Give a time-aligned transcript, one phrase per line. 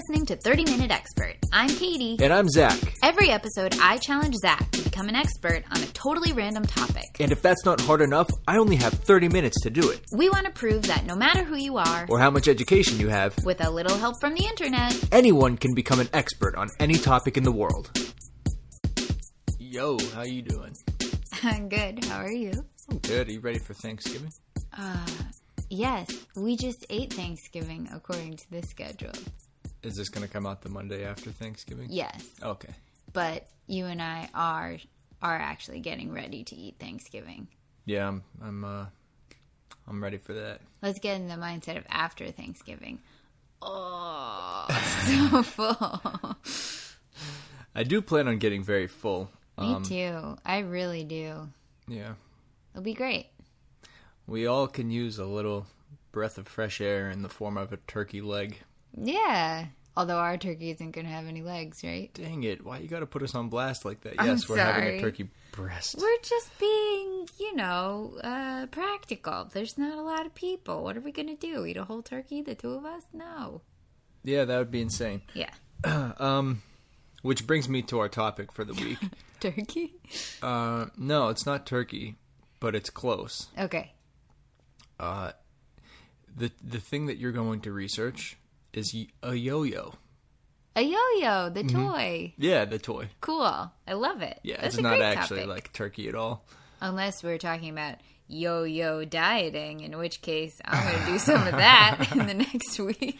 [0.00, 1.36] listening to 30 Minute Expert.
[1.52, 2.16] I'm Katie.
[2.22, 2.78] And I'm Zach.
[3.02, 7.04] Every episode, I challenge Zach to become an expert on a totally random topic.
[7.18, 10.00] And if that's not hard enough, I only have 30 minutes to do it.
[10.16, 13.08] We want to prove that no matter who you are, Or how much education you
[13.08, 16.94] have, with a little help from the internet, anyone can become an expert on any
[16.94, 17.90] topic in the world.
[19.58, 20.74] Yo, how you doing?
[21.42, 22.02] I'm good.
[22.06, 22.52] How are you?
[22.90, 23.28] I'm good.
[23.28, 24.32] Are you ready for Thanksgiving?
[24.78, 25.06] Uh,
[25.68, 29.12] yes, we just ate Thanksgiving according to the schedule.
[29.82, 31.86] Is this going to come out the Monday after Thanksgiving?
[31.90, 32.74] Yes, Okay.
[33.12, 34.76] but you and I are
[35.22, 37.48] are actually getting ready to eat Thanksgiving.
[37.86, 38.86] Yeah, I'm I'm uh
[39.88, 40.60] I'm ready for that.
[40.82, 42.98] Let's get in the mindset of after Thanksgiving.
[43.62, 44.64] Oh,
[45.06, 46.36] so full.
[47.74, 49.30] I do plan on getting very full.
[49.58, 50.38] Me too.
[50.46, 51.46] I really do.
[51.86, 52.14] Yeah.
[52.72, 53.26] It'll be great.
[54.26, 55.66] We all can use a little
[56.10, 58.60] breath of fresh air in the form of a turkey leg.
[58.96, 59.66] Yeah.
[59.96, 62.10] Although our turkey isn't going to have any legs, right?
[62.14, 64.14] Dang it, why you got to put us on blast like that?
[64.18, 65.96] I'm Yes, we're having a turkey breast.
[65.98, 69.48] We're just being, you know, uh, practical.
[69.52, 70.84] There's not a lot of people.
[70.84, 71.66] What are we going to do?
[71.66, 73.02] Eat a whole turkey, the two of us?
[73.12, 73.62] No.
[74.22, 75.22] Yeah, that would be insane.
[75.34, 75.50] Yeah.
[76.18, 76.62] Um,
[77.22, 78.98] which brings me to our topic for the week.
[79.40, 79.94] Turkey?
[80.42, 82.16] uh, no, it's not turkey,
[82.60, 83.48] but it's close.
[83.58, 83.92] Okay.
[84.98, 85.32] Uh,
[86.36, 88.36] the the thing that you're going to research
[88.72, 89.94] is a yo-yo.
[90.76, 92.32] A yo-yo, the toy.
[92.36, 93.08] Yeah, the toy.
[93.20, 93.70] Cool.
[93.86, 94.38] I love it.
[94.42, 95.54] Yeah, That's it's a not actually topic.
[95.54, 96.44] like turkey at all.
[96.80, 97.96] Unless we're talking about
[98.28, 102.78] yo-yo dieting, in which case I'm going to do some of that in the next
[102.78, 103.18] week.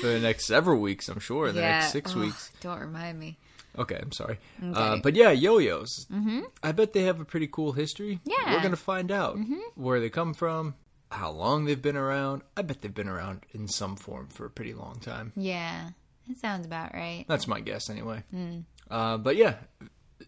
[0.00, 1.50] For the next several weeks, I'm sure.
[1.50, 1.80] The yeah.
[1.80, 2.52] next six Ugh, weeks.
[2.60, 3.36] Don't remind me.
[3.78, 4.38] Okay, I'm sorry.
[4.62, 6.06] Uh, but yeah, yo-yos.
[6.12, 6.40] Mm-hmm.
[6.62, 8.20] I bet they have a pretty cool history.
[8.24, 8.54] Yeah.
[8.54, 9.38] We're gonna find out
[9.74, 10.74] where they come from,
[11.12, 12.42] how long they've been around.
[12.56, 15.32] I bet they've been around in some form for a pretty long time.
[15.36, 15.90] Yeah.
[16.28, 17.24] That sounds about right.
[17.28, 18.22] That's my guess, anyway.
[18.30, 18.60] Hmm.
[18.90, 19.54] Uh, but yeah,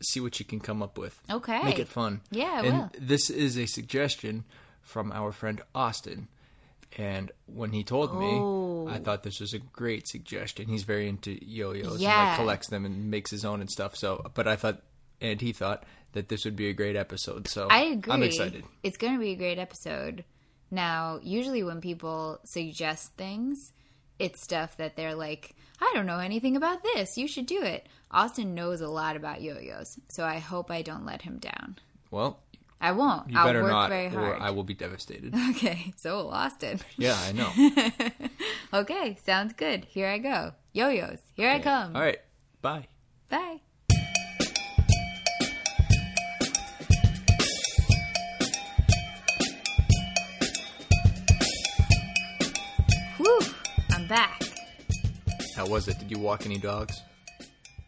[0.03, 1.19] see what you can come up with.
[1.31, 1.63] Okay.
[1.63, 2.21] Make it fun.
[2.31, 2.91] Yeah, I and will.
[2.99, 4.45] this is a suggestion
[4.83, 6.29] from our friend Austin.
[6.97, 10.69] And when he told me, I thought this was a great suggestion.
[10.69, 12.29] He's very into yo-yos and Yeah.
[12.29, 13.97] like collects them and makes his own and stuff.
[13.97, 14.83] So, but I thought,
[15.21, 17.49] and he thought that this would be a great episode.
[17.49, 18.13] So I agree.
[18.13, 18.65] I'm excited.
[18.85, 20.25] It's going to be a great episode.
[20.75, 23.73] Now, usually when people suggest things,
[24.19, 27.17] it's stuff that they're like, I don't know anything about this.
[27.17, 27.89] You should do it.
[28.11, 31.79] Austin knows a lot about yo-yos, so I hope I don't let him down.
[32.11, 32.41] Well,
[32.81, 33.31] I won't.
[33.31, 34.43] you I'll better work not, very or hard.
[34.43, 35.35] I will be devastated.
[35.51, 36.81] Okay, so will Austin.
[36.97, 37.51] yeah, I know.
[38.81, 39.85] Okay, sounds good.
[39.85, 40.53] Here I go.
[40.73, 41.21] Yo-yos.
[41.35, 41.95] Here I come.
[41.95, 42.19] All right,
[42.61, 42.89] bye.
[43.31, 43.61] Bye.
[55.65, 55.99] How was it?
[55.99, 57.01] Did you walk any dogs?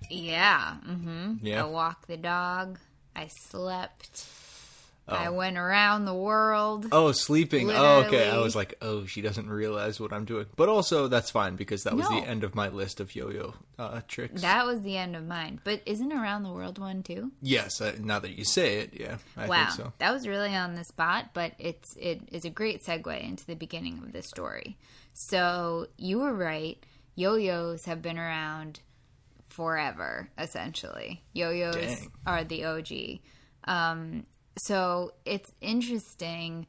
[0.09, 1.35] Yeah, mm-hmm.
[1.43, 1.63] Yeah.
[1.63, 2.79] I walked the dog.
[3.15, 4.27] I slept.
[5.07, 5.15] Oh.
[5.15, 6.87] I went around the world.
[6.91, 7.71] Oh, sleeping.
[7.71, 8.31] Oh, okay.
[8.31, 10.47] I was like, oh, she doesn't realize what I'm doing.
[10.57, 12.19] But also, that's fine because that was No.
[12.19, 14.41] the end of my list of yo-yo uh, tricks.
[14.41, 15.61] That was the end of mine.
[15.63, 17.31] But isn't around the world one too?
[17.43, 19.93] yes, uh, now that you say it, yeah, I wow, think so.
[19.99, 23.55] that was really on the spot, but it's it is a great segue into the
[23.55, 24.79] beginning of this story.
[25.13, 26.83] So you were right.
[27.17, 28.81] Yo-yos have been around
[29.49, 31.25] forever, essentially.
[31.33, 32.13] Yo-yos Dang.
[32.27, 33.21] are the OG.
[33.65, 34.25] Um,
[34.59, 36.67] so it's interesting,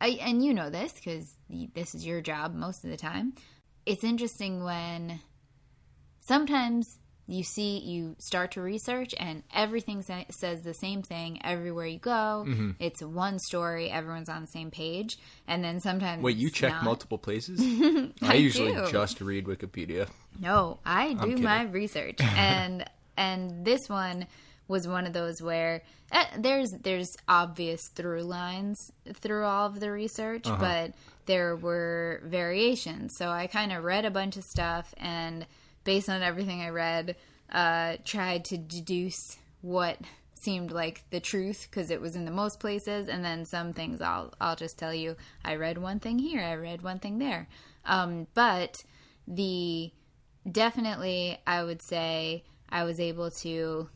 [0.00, 1.34] I, and you know this because
[1.74, 3.34] this is your job most of the time.
[3.86, 5.20] It's interesting when
[6.20, 11.86] sometimes you see you start to research and everything sa- says the same thing everywhere
[11.86, 12.70] you go Mm-hmm.
[12.78, 16.84] it's one story everyone's on the same page and then sometimes Wait, you check not.
[16.84, 17.60] multiple places?
[18.22, 18.86] I I usually do.
[18.90, 20.08] just read Wikipedia.
[20.40, 22.84] no i do my research and
[23.16, 24.26] and this one
[24.68, 25.82] was one of those where
[26.12, 30.92] uh, there's there's obvious through lines through all of the research but
[31.26, 35.46] there were variations so i kind of read a bunch of stuff and
[35.86, 37.16] based on everything i read
[37.50, 39.98] uh tried to deduce what
[40.34, 44.02] seemed like the truth because it was in the most places and then some things
[44.02, 47.48] i'll i'll just tell you i read one thing here i read one thing there.
[47.84, 48.84] Um but
[49.26, 49.90] the
[50.50, 53.88] definitely i would say i was able to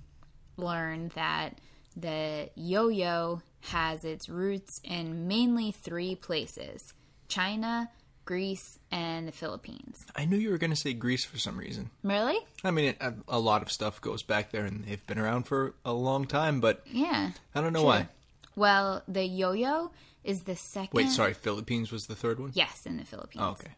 [0.57, 1.61] learn that
[1.97, 6.95] the yo-yo has its roots in mainly three places.
[7.29, 7.91] China
[8.31, 11.91] greece and the philippines I knew you were going to say Greece for some reason.
[12.05, 12.97] really I mean, it,
[13.27, 16.61] a, lot of stuff goes back there, and they've been around for a long time,
[16.61, 17.89] but yeah I don't know Sure.
[17.89, 18.09] why.
[18.55, 19.91] well the yo-yo
[20.23, 22.53] is the second Wait, sorry, Philippines was the third one?
[22.55, 23.73] yes in the philippines Oh, okay.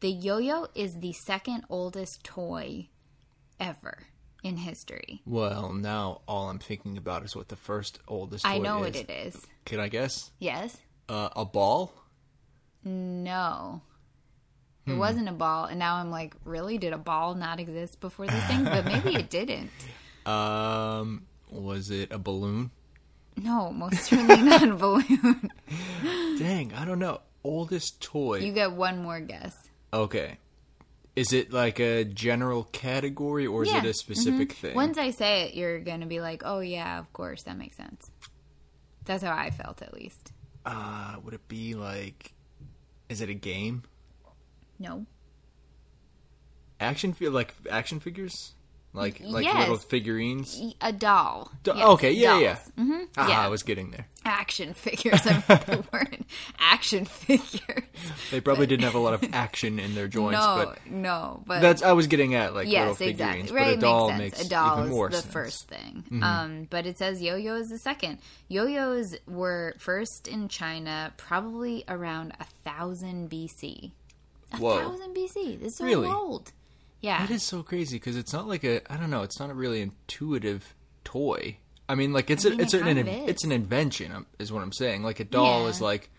[0.00, 2.88] The yo-yo is the second oldest toy
[3.58, 3.96] ever
[4.44, 5.22] in history.
[5.24, 8.44] Well, now all I'm thinking about is what the first oldest.
[8.46, 8.94] I know is.
[8.94, 9.34] what it is.
[9.64, 10.30] Can I guess?
[10.38, 10.76] Yes.
[11.08, 11.94] Uh, a ball.
[12.84, 13.80] No.
[14.86, 14.98] It Hmm.
[14.98, 16.78] wasn't a ball, and now I'm like, really?
[16.78, 18.68] Did a ball not exist before these things?
[18.68, 19.70] But maybe it didn't.
[20.24, 22.70] Um, was it a balloon?
[23.36, 25.50] No, most certainly not a balloon.
[26.38, 27.20] Dang, I don't know.
[27.44, 28.38] Oldest toy.
[28.38, 29.54] You get one more guess.
[29.92, 30.38] Okay.
[31.14, 34.74] Is it like a general category or is it a specific thing?
[34.74, 37.76] Once I say it, you're going to be like, oh, yeah, of course, that makes
[37.76, 38.10] sense.
[39.04, 40.32] That's how I felt, at least.
[40.66, 42.32] Uh, would it be like?
[43.08, 43.84] Is it a game?
[44.78, 45.06] No.
[46.78, 48.52] Action feel like action figures,
[48.92, 49.56] like like yes.
[49.60, 50.60] little figurines.
[50.82, 51.50] A doll.
[51.62, 52.58] Do- Yes, okay, yeah, yeah.
[52.78, 53.04] Mm-hmm.
[53.16, 53.40] Ah, yeah.
[53.40, 54.06] I was getting there.
[54.26, 55.26] Action figures.
[55.26, 56.22] I the word.
[56.60, 57.84] Action figures.
[58.30, 61.62] They probably didn't have a lot of action in their joints, no, but no, but
[61.62, 63.50] that's I was getting at like little yes, figurines.
[63.50, 63.58] exactly.
[63.58, 65.32] But a doll makes makes, a doll even more the sense.
[65.32, 66.04] first thing.
[66.06, 66.22] Mm-hmm.
[66.22, 68.18] Um, but it says yo-yo is the second.
[68.48, 73.92] Yo-yos were first in China probably around a thousand BC.
[74.52, 74.78] A Whoa.
[74.80, 75.58] thousand BC.
[75.60, 76.08] This is so Really?
[76.08, 76.52] old.
[77.00, 77.24] Yeah.
[77.26, 79.22] That is so crazy because it's not like a I don't know.
[79.22, 81.58] It's not a really intuitive toy.
[81.88, 83.28] I mean, like it's I mean, a, it's it an, kind in- of is.
[83.28, 85.02] it's an invention um, is what I'm saying.
[85.02, 85.68] Like a doll Yeah.
[85.68, 86.10] is like,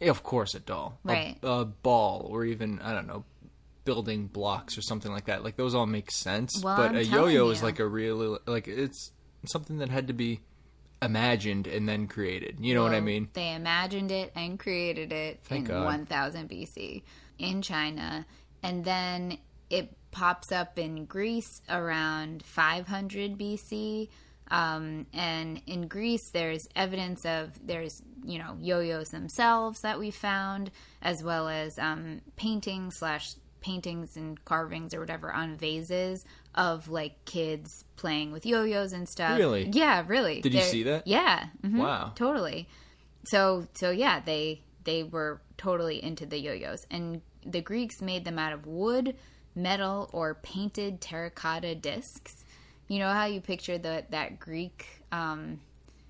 [0.00, 1.38] of course, a doll, A- Right.
[1.42, 3.24] A, ball, or even I don't know,
[3.84, 5.44] building blocks or something like that.
[5.44, 6.60] Like those all make sense.
[6.62, 9.12] Well, but I'm a yo-yo is like a real like it's
[9.44, 10.40] something that had to be
[11.02, 12.56] imagined and then created.
[12.60, 13.28] You know what I mean?
[13.34, 15.84] They imagined it and created it Thank in God.
[15.84, 17.02] 1000 BC
[17.38, 18.26] in China.
[18.62, 19.38] And then
[19.70, 24.08] it pops up in Greece around 500 BC.
[24.48, 30.70] Um, and in Greece, there's evidence of there's you know yo-yos themselves that we found,
[31.02, 36.24] as well as um, paintings slash paintings and carvings or whatever on vases
[36.54, 39.36] of like kids playing with yo-yos and stuff.
[39.36, 39.68] Really?
[39.72, 40.40] Yeah, really.
[40.40, 41.06] Did you They're- see that?
[41.08, 41.46] Yeah.
[41.64, 42.12] mhm, Wow.
[42.14, 42.68] Totally.
[43.24, 48.38] So so yeah, they they were totally into the yo-yos, and the Greeks made them
[48.38, 49.14] out of wood,
[49.54, 52.44] metal, or painted terracotta discs.
[52.88, 55.60] You know how you picture the that Greek um,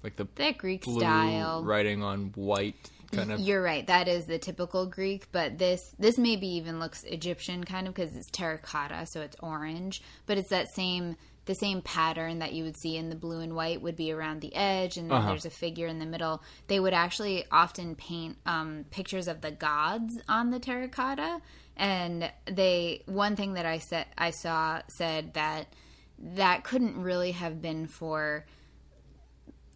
[0.05, 1.65] Like the that Greek style.
[1.65, 3.41] writing on white kind of.
[3.41, 3.87] You're right.
[3.87, 8.15] That is the typical Greek, but this this maybe even looks Egyptian kind of because
[8.17, 10.03] it's terracotta, so it's orange.
[10.27, 11.17] But it's that same
[11.47, 14.41] the same pattern that you would see in the blue and white would be around
[14.41, 15.29] the edge, and then Uh-huh.
[15.29, 16.43] there's a figure in the middle.
[16.67, 21.41] They would actually often paint um, pictures of the gods on the terracotta,
[21.77, 25.69] and they one thing that I said I saw said that
[26.19, 28.45] that couldn't really have been for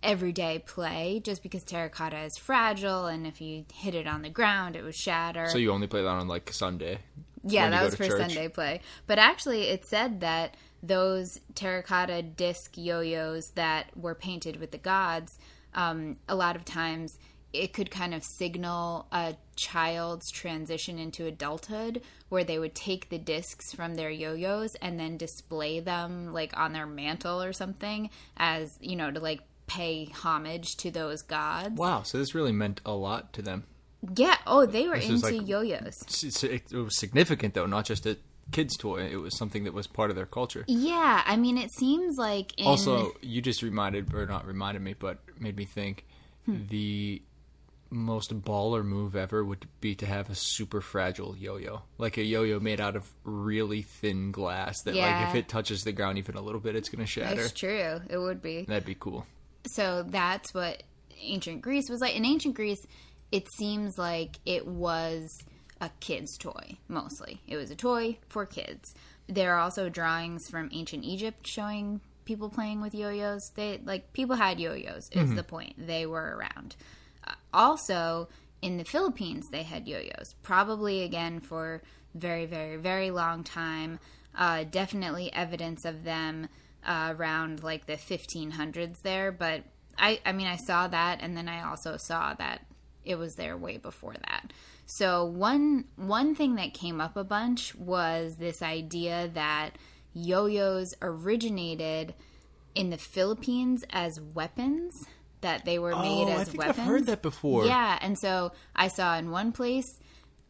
[0.03, 4.75] everyday play just because terracotta is fragile and if you hit it on the ground
[4.75, 5.47] it would shatter.
[5.49, 6.99] So you only play that on like Sunday.
[7.45, 8.19] yeah, that was for church.
[8.19, 8.81] Sunday play.
[9.07, 15.39] But actually it said that those terracotta disc yo-yos that were painted with the gods
[15.75, 17.19] um, a lot of times
[17.53, 23.19] it could kind of signal a child's transition into adulthood where they would take the
[23.19, 28.79] discs from their yo-yos and then display them like on their mantle or something as
[28.81, 31.77] you know to like pay homage to those gods.
[31.77, 33.65] Wow, so this really meant a lot to them.
[34.17, 34.37] yeah.
[34.47, 36.25] Oh they were This into like- yo-yos.
[36.43, 38.17] It was significant though, not just a
[38.53, 39.03] kid's toy.
[39.11, 40.65] It was something that was part of their culture.
[40.69, 44.95] yeah i mean it seems like in Also, you just reminded, or not reminded me,
[44.99, 46.07] but made me think
[46.47, 46.67] Hmm.
[46.69, 47.21] the
[47.93, 52.61] most baller move ever would be to have a super fragile yo-yo, like a yo-yo
[52.61, 56.41] made out of really thin glass that, like, if it touches the ground even a
[56.41, 57.35] little bit, it's gonna shatter.
[57.43, 58.01] That's true.
[58.09, 58.63] It would be.
[58.63, 59.27] That'd be cool.
[59.67, 60.83] So that's what
[61.21, 62.15] ancient Greece was like.
[62.15, 62.81] In ancient Greece,
[63.33, 65.29] it seems like it was
[65.81, 67.41] a kid's toy mostly.
[67.47, 68.95] It was a toy for kids.
[69.29, 73.51] There are also drawings from ancient Egypt showing people playing with yo-yos.
[73.55, 75.09] They like people had yo-yos.
[75.13, 75.75] Is the point?
[75.87, 76.77] They were around.
[77.27, 78.29] Uh, also,
[78.63, 80.35] in the Philippines, they had yo-yos.
[80.43, 81.83] Probably again for
[82.15, 83.99] very, very, very long time.
[84.37, 86.49] Uh, definitely evidence of them
[86.85, 89.33] uh, around like the 1500s there.
[89.33, 89.63] But
[89.99, 92.65] I, I mean, I saw that, and then I also saw that
[93.05, 94.53] it was there way before that.
[94.93, 99.71] So one one thing that came up a bunch was this idea that
[100.15, 102.13] yo-yos originated
[102.75, 105.07] in the Philippines as weapons
[105.43, 106.79] that they were made Oh, as I think weapons.
[106.81, 107.67] I've heard that before.
[107.67, 109.99] Yeah, and so I saw in one place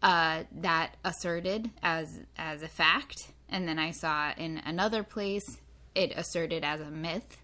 [0.03, 5.59] uh, that asserted as as a fact, and then I saw in another place
[5.95, 7.37] it asserted as a myth,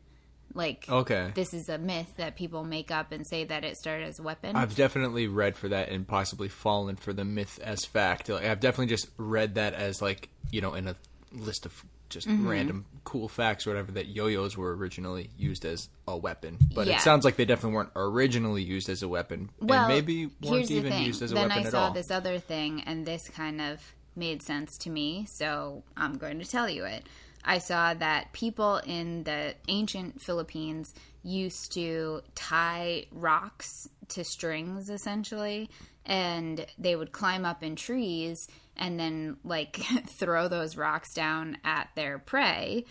[0.56, 1.30] Like, Okay.
[1.34, 4.22] this is a myth that people make up and say that it started as a
[4.22, 4.56] weapon.
[4.56, 8.28] I've definitely read for that and possibly fallen for the myth as fact.
[8.28, 10.96] Like, I've definitely just read that as like you know in a
[11.32, 12.48] list of just Mm-hmm.
[12.48, 16.56] random cool facts or whatever that yo-yos were originally used as a weapon.
[16.72, 16.94] But Yeah.
[16.94, 20.32] it sounds like they definitely weren't originally used as a weapon, well, and maybe here's
[20.40, 21.04] weren't the even thing.
[21.04, 23.80] used as a then weapon I saw this other thing, and this kind of
[24.14, 27.06] made sense to me, so I'm going to tell you it.
[27.44, 35.70] I saw that people in the ancient Philippines used to tie rocks to strings, essentially,
[36.04, 39.76] and they would climb up in trees and then like
[40.06, 42.84] throw those rocks down at their prey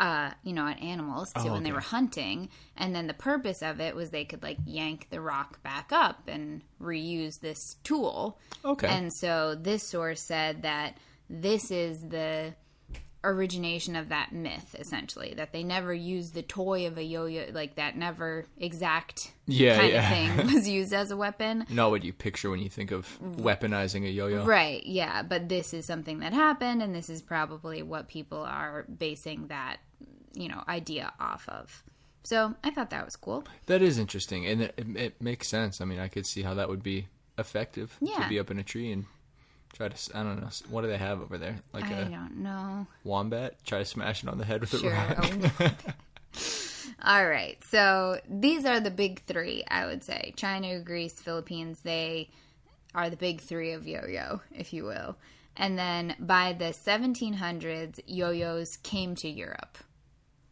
[0.00, 2.48] uh, you know, at animals Oh, when they were hunting.
[2.74, 6.26] And then the purpose of it was they could like yank the rock back up
[6.26, 8.40] and reuse this tool.
[8.64, 8.88] Okay.
[8.88, 10.96] And so this source said that
[11.28, 12.54] this is the
[13.22, 17.46] origination of that myth, essentially, that they never used the toy of a yo yo,
[17.52, 20.02] like that never exact Yeah, kind yeah.
[20.36, 21.66] of thing was used as a weapon.
[21.68, 24.44] Not what you picture when you think of weaponizing a yo-yo.
[24.44, 28.84] Right, yeah, but this is something that happened, and this is probably what people are
[28.84, 29.78] basing that,
[30.34, 31.82] you know, idea off of.
[32.22, 33.44] So I thought that was cool.
[33.66, 35.80] That is interesting, and it, it, it makes sense.
[35.80, 37.08] I mean, I could see how that would be
[37.38, 38.22] effective Yeah.
[38.22, 39.06] to be up in a tree and
[39.74, 40.18] try to.
[40.18, 40.48] I don't know.
[40.68, 41.56] What do they have over there?
[41.72, 42.86] Like I a don't know.
[43.04, 43.64] wombat?
[43.64, 44.90] Try to smash it on the head with a Sure.
[44.92, 45.94] rock.
[47.02, 47.56] All right.
[47.64, 50.32] So these are the big three, I would say.
[50.36, 52.28] China, Greece, Philippines, they
[52.94, 55.16] are the big three of yo yo, if you will.
[55.56, 59.78] And then by the 1700s, yo yo's came to Europe.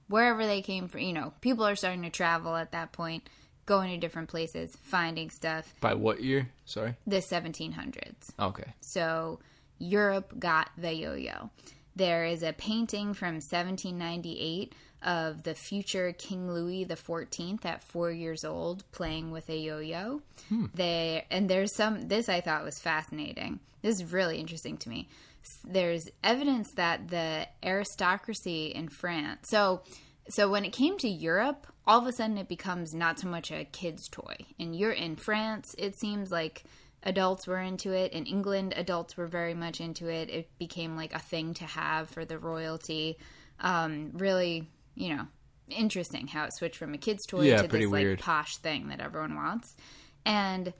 [0.09, 3.29] Wherever they came from, you know, people are starting to travel at that point,
[3.69, 5.75] going to different places, finding stuff.
[5.81, 6.49] By what year?
[6.65, 6.97] Sorry.
[7.07, 8.31] The 1700s.
[8.41, 8.73] Okay.
[8.81, 9.39] So
[9.79, 11.51] Europe got the yo yo.
[11.95, 18.43] There is a painting from 1798 of the future King Louis XIV at four years
[18.45, 20.23] old playing with a yo yo.
[20.49, 20.67] Hmm.
[20.75, 22.09] They and there's some.
[22.09, 23.61] This I thought was fascinating.
[23.83, 25.09] This is really interesting to me.
[25.65, 29.49] There's evidence that the aristocracy in France.
[29.51, 29.83] So
[30.31, 33.51] so when it came to Europe, all of a sudden it becomes not so much
[33.51, 34.37] a kid's toy.
[34.61, 36.65] And you're in France, it seems like
[37.03, 38.13] adults were into it.
[38.13, 40.29] In England, adults were very much into it.
[40.29, 43.17] It became like a thing to have for the royalty.
[43.59, 45.27] Um, really, you know,
[45.71, 48.19] interesting how it switched from a kid's toy Yeah, to this weird.
[48.19, 49.75] like posh thing that everyone wants.
[50.27, 50.75] And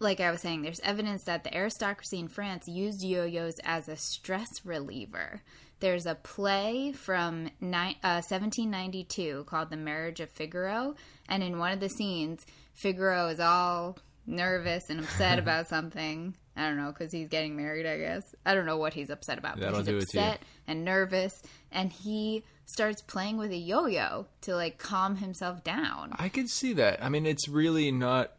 [0.00, 3.96] like I was saying, there's evidence that the aristocracy in France used yo-yos as a
[3.96, 5.42] stress reliever.
[5.80, 10.94] There's a play from ni- uh, 1792 called The Marriage of Figaro,
[11.28, 12.44] and in one of the scenes,
[12.74, 16.34] Figaro is all nervous and upset about something.
[16.56, 17.86] I don't know because he's getting married.
[17.86, 19.60] I guess I don't know what he's upset about.
[19.60, 20.24] That'll but do he's it to you.
[20.24, 21.32] upset and nervous,
[21.70, 26.12] and he starts playing with a yo-yo to like calm himself down.
[26.18, 27.02] I could see that.
[27.02, 28.32] I mean, it's really not.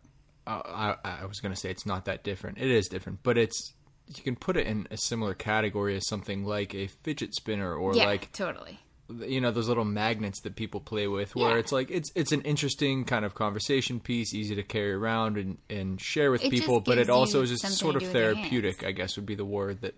[0.45, 2.57] Uh, I, I was going to say it's not that different.
[2.57, 3.73] It is different, but it's
[4.15, 7.95] you can put it in a similar category as something like a fidget spinner or
[7.95, 8.79] yeah, like totally.
[9.27, 11.57] you know those little magnets that people play with where Yeah.
[11.59, 15.57] it's like it's it's an interesting kind of conversation piece easy to carry around and,
[15.69, 18.33] and share with It people but it also is just sort of do with your
[18.35, 19.95] therapeutic i guess would be the word that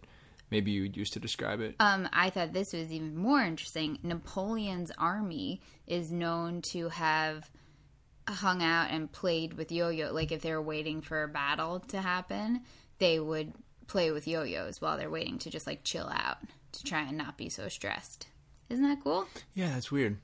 [0.49, 3.97] maybe you would use to describe it Um, I thought this was even more interesting.
[4.03, 7.49] Napoleon's army is known to have
[8.27, 10.11] hung out and played with yo-yo.
[10.13, 12.61] Like if they were waiting for a battle to happen,
[12.99, 13.53] they would
[13.91, 16.37] play with yo-yos while they're waiting to just like chill out
[16.71, 18.27] to try and not be so stressed.
[18.69, 19.27] Isn't that cool?
[19.53, 20.17] yeah that's weird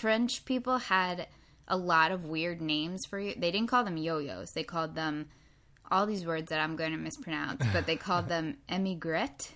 [0.00, 1.26] French people had
[1.66, 3.34] a lot of weird names for you.
[3.36, 4.52] They didn't call them yo-yos.
[4.52, 5.28] They called them
[5.90, 9.52] all these words that I'm going to mispronounce, but they called them emigrette,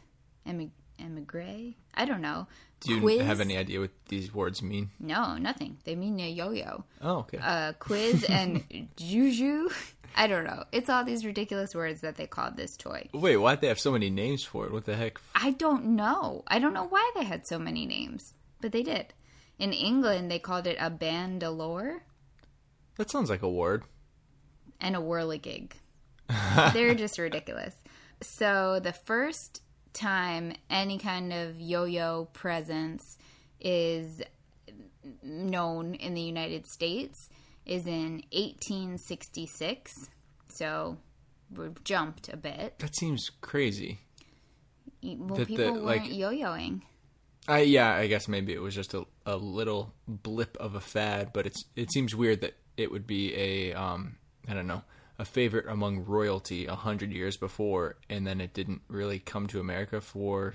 [0.47, 1.75] Emi- emigre.
[1.94, 2.47] I don't know.
[2.80, 3.21] do you Quiz?
[3.23, 5.76] have any idea what these words mean No, nothing.
[5.85, 6.85] They mean a yo-yo.
[7.02, 8.64] oh okay Uh, quiz and
[8.97, 9.68] juju.
[10.14, 10.64] I don't know.
[10.73, 13.09] It's all these ridiculous words that they called this toy.
[13.12, 16.45] wait why'd they have so many names for it what the heck I don't know.
[16.47, 19.12] I don't know why they had so many names, but they did.
[19.59, 22.00] In England, they called it a bandolore.
[22.97, 23.85] that sounds like a word
[24.81, 25.73] and a whirligig.
[26.73, 27.75] They're just ridiculous.
[28.23, 33.19] So the first time any kind of yo-yo presence
[33.61, 34.23] is
[35.23, 37.28] known in the United States
[37.66, 39.92] is in 1866.
[40.49, 40.99] So
[41.54, 42.78] we've jumped a bit.
[42.78, 44.00] that seems crazy
[45.02, 46.83] Well, That the- people weren't like- yo-yoing.
[47.49, 51.33] I yeah, I guess maybe it was just a, a little blip of a fad,
[51.33, 54.14] but it's it seems weird that it would be a um
[54.47, 54.83] I don't know
[55.19, 59.59] a favorite among royalty a hundred years before, and then it didn't really come to
[59.59, 60.54] America for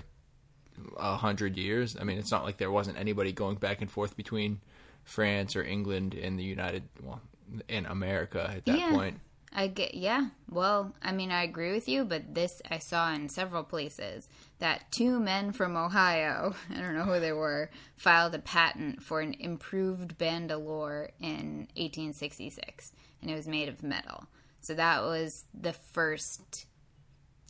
[0.96, 1.94] a hundred years.
[2.00, 4.60] I mean, it's not like there wasn't anybody going back and forth between
[5.08, 7.20] France or England in the United, well,
[7.68, 8.90] in America at that Yeah.
[8.90, 9.20] point.
[9.50, 10.28] I get yeah.
[10.50, 14.92] Well, I mean, I agree with you, but this I saw in several places that
[14.92, 19.34] two men from Ohio, I don't know who they were, filed a patent for an
[19.40, 24.26] improved bandolore in 1866, and it was made of metal.
[24.60, 26.66] So that was the first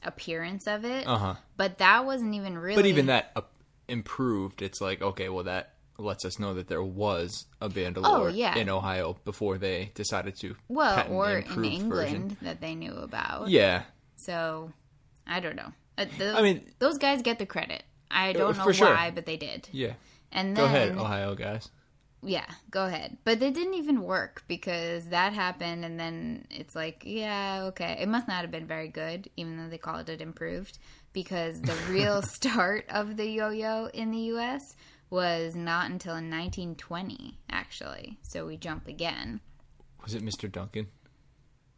[0.04, 1.04] appearance of it.
[1.08, 1.34] Uh huh.
[1.56, 2.76] But that wasn't even really.
[2.76, 3.40] But even that uh,
[3.88, 4.62] improved.
[4.62, 8.56] It's like okay, well that lets us know that there was a bandolore Oh, yeah.
[8.56, 12.36] in Ohio before they decided to well, or in England version.
[12.42, 13.48] that they knew about.
[13.48, 13.82] Yeah,
[14.16, 14.72] So
[15.26, 15.72] I don't know.
[15.98, 17.82] Uh, those, I mean- those guys get the credit.
[18.10, 18.94] I don't know sure.
[18.94, 19.68] why, but they did.
[19.72, 19.94] yeah.
[20.32, 21.68] And Go ahead, Ohio guys.
[22.22, 23.16] yeah, go ahead.
[23.24, 27.96] But they didn't even work because that happened, and then it's like, yeah, okay.
[28.00, 30.78] It must not have been very good, even though they called it improved,
[31.12, 34.76] because the real start of the yo-yo in the U.S.
[35.10, 38.18] was not until 1920, actually.
[38.22, 39.40] So we jump again.
[40.02, 40.50] Was it Mr.
[40.50, 40.88] Duncan?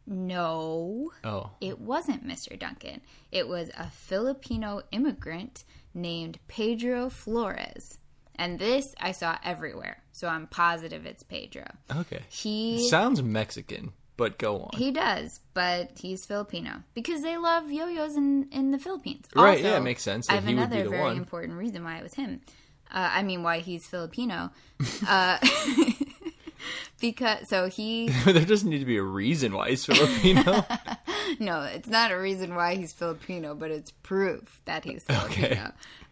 [0.07, 1.11] No.
[1.23, 2.57] Oh, It wasn't Mr.
[2.57, 3.01] Duncan.
[3.31, 7.97] It was a Filipino immigrant named Pedro Flores.
[8.35, 9.97] And this I saw everywhere.
[10.11, 11.65] So I'm positive it's Pedro.
[11.95, 12.21] okay.
[12.29, 14.69] He Sounds Mexican, but go on.
[14.77, 19.25] he does, but he's Filipino because they love yo-yos in, in the Philippines.
[19.35, 21.17] Right, Also, yeah, it makes sense I have he would be another the very one.
[21.17, 22.41] important reason why it was him.
[22.91, 24.51] Uh, I mean, why he's Filipino.
[25.07, 25.37] uh,
[26.99, 30.65] because so he there doesn't need to be a reason why he's Filipino.
[31.39, 35.47] no, it's not a reason why he's Filipino, but it's proof that he's Filipino.
[35.47, 35.61] Okay.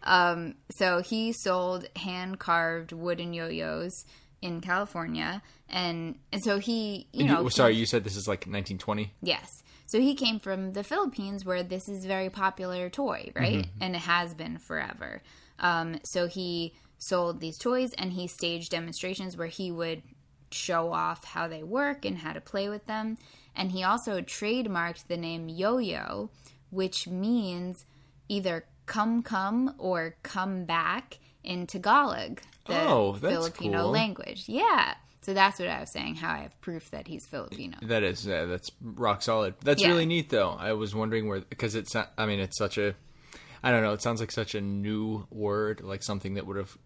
[0.02, 4.04] Um, so he sold hand carved wooden yo-yos
[4.42, 8.40] in California, and and so he, you know, You- sorry, you said this is like
[8.40, 9.12] 1920.
[9.22, 9.62] Yes.
[9.86, 13.66] So he came from the Philippines where this is a very popular toy, right?
[13.80, 15.20] And it has been forever.
[15.60, 20.02] Um, so he sold these toys and he staged demonstrations where he would
[20.50, 23.16] show off how they work and how to play with them.
[23.54, 26.30] And he also trademarked the name yo yo,
[26.70, 27.84] which means
[28.28, 33.90] either come come or come back in Tagalog, the Oh, that's Filipino cool.
[33.90, 34.44] language.
[34.46, 34.94] Yeah.
[35.22, 37.76] So that's what I was saying, how I have proof that he's Filipino.
[37.82, 39.54] That is uh, that's rock solid.
[39.62, 39.88] That's Yeah.
[39.88, 40.50] really neat though.
[40.58, 42.94] I was wondering where because it's not- I mean it's such a
[43.62, 46.76] I don't know, it sounds like such a new word, like something that would have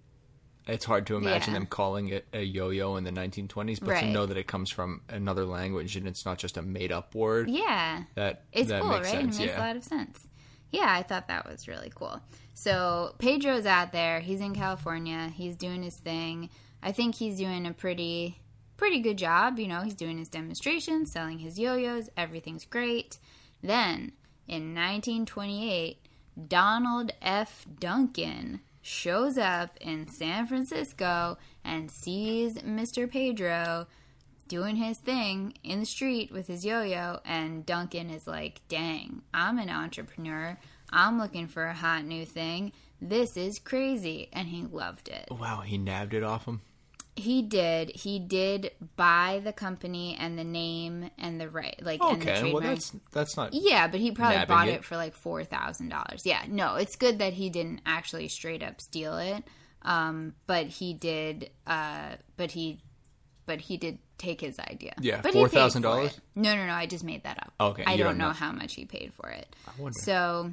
[0.66, 1.58] it's hard to imagine Yeah.
[1.60, 5.02] them calling it a yo-yo in the 1920s, but to know that it comes from
[5.10, 7.50] another language and it's not just a made-up word.
[7.50, 8.04] Yeah.
[8.14, 9.12] That It's that cool, makes right?
[9.20, 9.36] sense.
[9.36, 9.58] it makes yeah.
[9.58, 10.26] a lot of sense.
[10.72, 12.18] Yeah, I thought that was really cool.
[12.54, 14.20] So Pedro's out there.
[14.20, 15.28] He's in California.
[15.34, 16.48] He's doing his thing.
[16.82, 18.40] I think he's doing a pretty
[18.78, 19.58] pretty good job.
[19.58, 22.08] You know, he's doing his demonstrations, selling his yo-yos.
[22.16, 23.18] Everything's great.
[23.62, 24.12] Then
[24.48, 26.03] in 1928,
[26.48, 27.66] Donald F.
[27.78, 33.10] Duncan shows up in San Francisco and sees Mr.
[33.10, 33.86] Pedro
[34.46, 39.58] doing his thing in the street with his yo-yo and Duncan is like, "Dang, I'm
[39.58, 40.58] an entrepreneur.
[40.90, 42.72] I'm looking for a hot new thing.
[43.00, 45.28] This is crazy." And he loved it.
[45.30, 46.60] Wow, he nabbed it off him.
[47.16, 47.92] He did.
[47.94, 52.52] He did buy the company and the name and the right like and the Okay,
[52.52, 54.74] well that's that's not Yeah, but he probably bought it.
[54.74, 54.84] it.
[54.84, 56.22] for like four thousand dollars.
[56.24, 59.44] Yeah, no, it's good that he didn't actually straight up steal it.
[59.82, 61.50] Um, but he did.
[61.66, 62.80] Uh, but he,
[63.46, 64.94] but he did take his idea.
[65.00, 66.18] Yeah, but paid for $4,000?
[66.34, 66.72] No, no, no.
[66.72, 67.52] I just made that up.
[67.60, 68.32] Okay, I don't, don't know, know.
[68.32, 69.54] how much he paid for it.
[69.68, 69.98] I wonder.
[70.02, 70.52] So,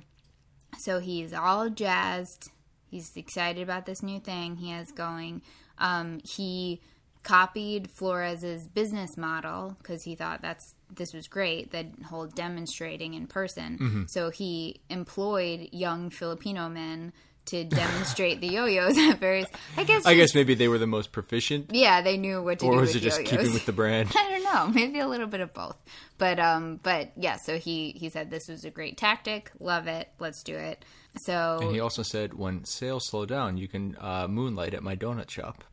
[0.79, 2.49] so he's all jazzed.
[2.89, 5.41] He's excited about this new thing he has going.
[5.81, 6.79] Um, he
[7.23, 11.71] copied Flores's business model because he thought that's this was great.
[11.71, 13.77] The whole demonstrating in person.
[13.77, 14.03] Mm-hmm.
[14.07, 17.13] So he employed young Filipino men
[17.45, 19.47] to demonstrate the yo-yos at various.
[19.75, 20.05] I guess.
[20.05, 22.77] I guess maybe they were the most proficient Yeah, they knew what to or do.
[22.77, 23.31] Or was it just yo-yos.
[23.31, 24.11] keeping with the brand?
[24.15, 25.77] I don't know, maybe a little bit of both.
[26.17, 30.09] But um but yeah, so he he said this was a great tactic, love it,
[30.19, 30.85] let's do it.
[31.25, 34.95] So And he also said, when sales slow down, you can uh, moonlight at my
[34.95, 35.63] donut shop.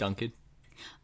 [0.00, 0.32] Duncan.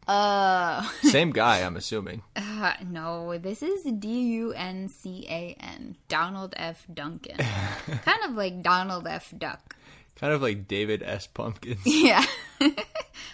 [0.07, 2.23] uh, Same guy, I'm assuming.
[2.35, 4.07] uh no, this is D
[4.41, 5.95] U N C A N.
[6.09, 7.37] Donald F Duncan.
[8.07, 9.75] kind of like Donald F Duck.
[10.15, 11.27] Kind of like David S.
[11.27, 11.81] Pumpkins.
[11.85, 12.25] Yeah.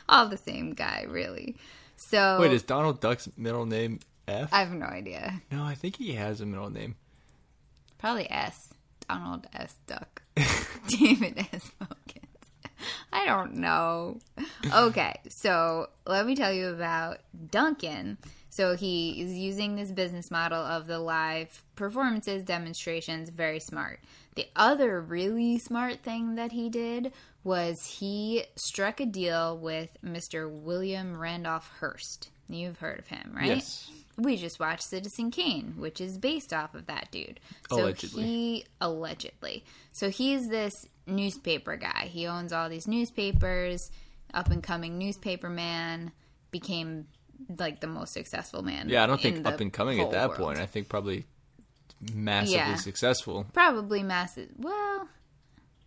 [0.09, 1.55] All the same guy, really.
[1.95, 4.49] So Wait, is Donald Duck's middle name F?
[4.51, 5.41] I have no idea.
[5.49, 6.95] no, I think he has a middle name.
[7.99, 8.73] Probably S.
[9.07, 9.75] Donald S.
[9.87, 10.21] Duck.
[10.87, 11.71] David S.
[11.79, 12.02] Pumpkins.
[13.13, 14.19] I don't know.
[14.73, 17.19] Okay, so let me tell you about
[17.51, 18.17] Duncan.
[18.49, 23.99] So he is using this business model of the live performances, demonstrations, very smart.
[24.35, 30.49] The other really smart thing that he did was he struck a deal with Mr.
[30.49, 32.29] William Randolph Hearst.
[32.47, 33.47] You've heard of him, right?
[33.47, 33.89] Yes.
[34.17, 37.39] We just watched Citizen Kane, which is based off of that dude.
[37.71, 38.23] So Allegedly.
[38.23, 39.65] he allegedly.
[39.91, 42.07] So he's this newspaper guy.
[42.11, 43.91] He owns all these newspapers,
[44.33, 46.11] up and coming newspaper man,
[46.51, 47.07] became
[47.57, 48.89] like the most successful man.
[48.89, 50.39] Yeah, I don't in think up and coming at that world.
[50.41, 50.59] point.
[50.59, 51.25] I think probably
[52.13, 52.75] massively Yeah.
[52.75, 53.45] successful.
[53.53, 54.49] Probably massive.
[54.57, 55.07] Well,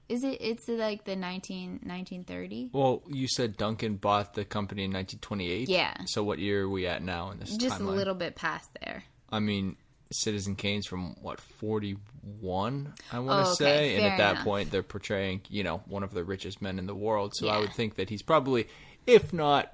[0.08, 0.38] is it?
[0.40, 2.70] It's like the 19, 1930?
[2.72, 5.68] Well, you said Duncan bought the company in 1928.
[5.68, 5.94] Yeah.
[6.06, 7.88] So what year are we at now in this Just timeline?
[7.88, 9.04] a little bit past there.
[9.30, 9.76] I mean,
[10.12, 14.44] Citizen Kane's from what 41, I want to Oh, okay, say, and at that enough.
[14.44, 17.32] point they're portraying, you know, one of the richest men in the world.
[17.34, 18.68] So I would think that he's probably,
[19.06, 19.72] if not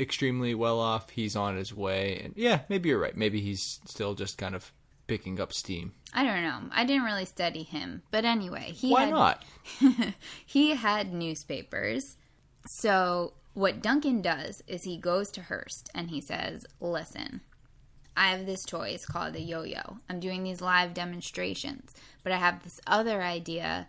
[0.00, 2.20] extremely well off, he's on his way.
[2.24, 3.16] And yeah, maybe you're right.
[3.16, 4.72] Maybe he's still just kind of
[5.08, 5.92] picking up steam.
[6.14, 6.70] I don't know.
[6.72, 9.44] I didn't really study him, but anyway, he Why had not?
[10.46, 12.16] he had newspapers.
[12.66, 17.40] So what Duncan does is he goes to Hearst and he says, "Listen,
[18.18, 18.90] I have this toy.
[18.90, 19.98] It's called a yo-yo.
[20.10, 23.86] I'm doing these live demonstrations, but I have this other idea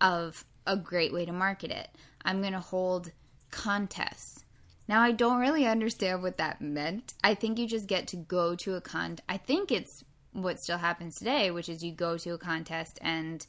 [0.00, 1.88] of a great way to market it.
[2.24, 3.10] I'm going to hold
[3.50, 4.44] contests.
[4.86, 7.14] Now I don't really understand what that meant.
[7.24, 9.18] I think you just get to go to a con.
[9.28, 13.44] I think it's what still happens today, which is you go to a contest and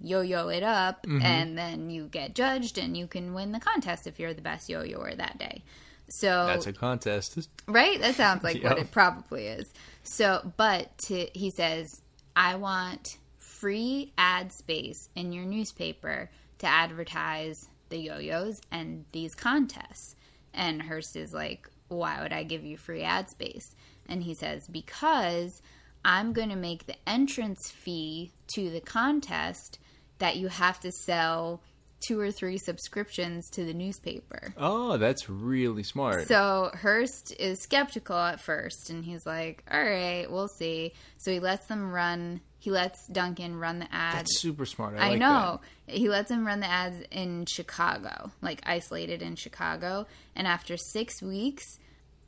[0.00, 1.22] yo-yo it up, mm-hmm.
[1.22, 4.68] and then you get judged, and you can win the contest if you're the best
[4.68, 5.64] yo-yoer that day.
[6.08, 7.48] So That's a contest.
[7.68, 8.00] Right?
[8.00, 9.70] That sounds like what it probably is.
[10.02, 12.00] So, but to, he says,
[12.34, 19.34] I want free ad space in your newspaper to advertise the yo yo's and these
[19.34, 20.16] contests.
[20.54, 23.74] And Hearst is like, Why would I give you free ad space?
[24.08, 25.60] And he says, Because
[26.04, 29.78] I'm going to make the entrance fee to the contest
[30.18, 31.60] that you have to sell
[32.00, 34.54] two or three subscriptions to the newspaper.
[34.56, 36.28] Oh, that's really smart.
[36.28, 41.40] So Hearst is skeptical at first, and he's like, "All right, we'll see." So he
[41.40, 42.40] lets them run.
[42.60, 44.16] He lets Duncan run the ads.
[44.16, 44.96] that's super smart.
[44.98, 45.60] I, I like know.
[45.86, 50.06] He lets him run the ads in Chicago, like isolated in Chicago.
[50.34, 51.64] And after six weeks,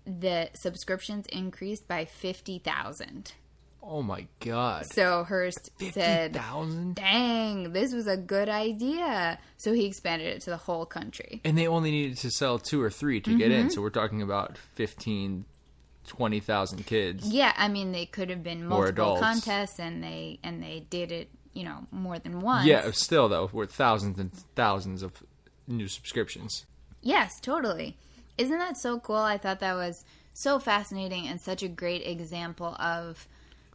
[0.07, 3.33] the subscriptions increased by fifty thousand.
[3.83, 4.87] Oh my god.
[4.93, 6.95] So Hearst said, 50,000?
[6.95, 11.41] "Dang, this was a good idea." So he expanded it to the whole country.
[11.45, 13.61] And they only needed to sell two or three to get Mm-hmm.
[13.61, 13.71] in.
[13.71, 15.45] So we're talking about 15,
[16.07, 17.29] 20,000 kids.
[17.29, 21.29] Yeah, I mean they could have been multiple contests, and they and they did it,
[21.53, 22.67] you know, more than once.
[22.67, 25.23] Yeah, still though, we're thousands and thousands of
[25.67, 26.67] new subscriptions.
[27.03, 27.97] Yes, totally.
[28.39, 29.17] Isn't that so cool?
[29.17, 33.27] I thought that was so fascinating and such a great example of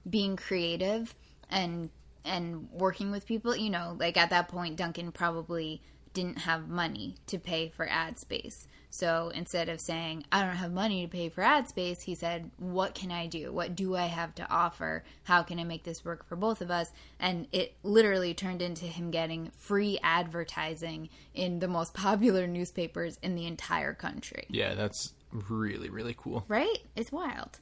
[0.10, 1.16] being creative
[1.50, 1.90] and
[2.24, 3.56] and working with people.
[3.56, 5.82] You know, like at that point, Duncan probably
[6.14, 8.68] didn't have money to pay for ad space.
[8.90, 12.50] So instead of saying, I don't have money to pay for ad space, he said,
[12.58, 13.52] What can I do?
[13.52, 15.04] What do I have to offer?
[15.24, 16.94] How can I make this work for both of us?
[17.20, 23.36] And it literally turned into him getting free advertising in the most popular newspapers in
[23.36, 24.46] the entire country.
[24.50, 25.12] Yeah, that's
[25.50, 26.46] really really cool.
[26.48, 26.80] Right?
[26.96, 27.60] It's wild.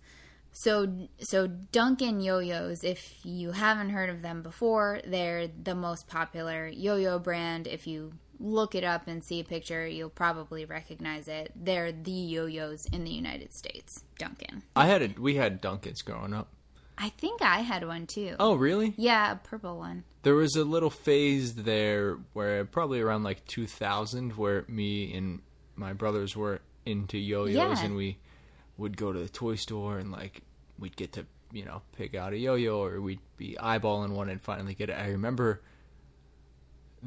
[0.53, 6.67] So so Duncan yo-yos, if you haven't heard of them before, they're the most popular
[6.67, 7.67] yo-yo brand.
[7.67, 11.51] If you look it up and see a picture, you'll probably recognize it.
[11.55, 14.03] They're the yo-yos in the United States.
[14.19, 14.63] Duncan.
[14.75, 16.49] I had a we had Duncans growing up.
[16.97, 18.35] I think I had one too.
[18.39, 18.93] Oh, really?
[18.97, 20.03] Yeah, a purple one.
[20.21, 25.41] There was a little phase there where probably around like 2000 where me and
[25.75, 27.83] my brothers were into yo-yos Yeah.
[27.83, 28.19] and we
[28.77, 30.41] would go to the toy store and like
[30.79, 34.41] we'd get to, you know, pick out a yo-yo or we'd be eyeballing one and
[34.41, 34.93] finally get it.
[34.93, 35.61] I remember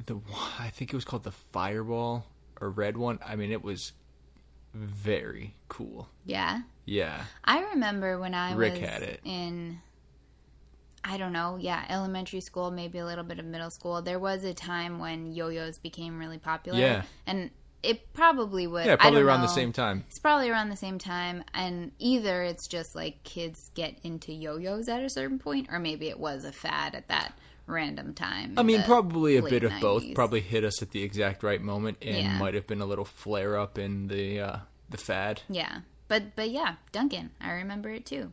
[0.07, 2.27] the one- I think it was called the Fireball
[2.61, 3.19] or red one.
[3.27, 3.93] I mean, it was
[4.75, 6.09] very cool.
[6.25, 6.61] Yeah.
[6.85, 7.25] Yeah.
[7.45, 9.21] I remember when I Rick was had it.
[9.25, 9.81] in
[11.09, 14.03] I don't know, yeah, elementary school, maybe a little bit of middle school.
[14.03, 16.81] There was a time when yo-yos became really popular.
[16.81, 17.03] Yeah.
[17.29, 17.51] And
[17.87, 20.05] it probably would Yeah, probably around the same time.
[20.09, 24.89] It's probably around the same time and either it's just like kids get into yo-yos
[24.89, 27.33] at a certain point or maybe it was a fad at that
[27.67, 28.55] random time.
[28.57, 30.05] I mean, probably a bit of both.
[30.15, 32.39] Probably hit us at the exact right moment, and Yeah.
[32.39, 34.57] might have been a little flare up in the uh,
[34.89, 35.43] the fad.
[35.49, 35.81] Yeah.
[36.09, 38.33] But but yeah, Duncan, I remember it too.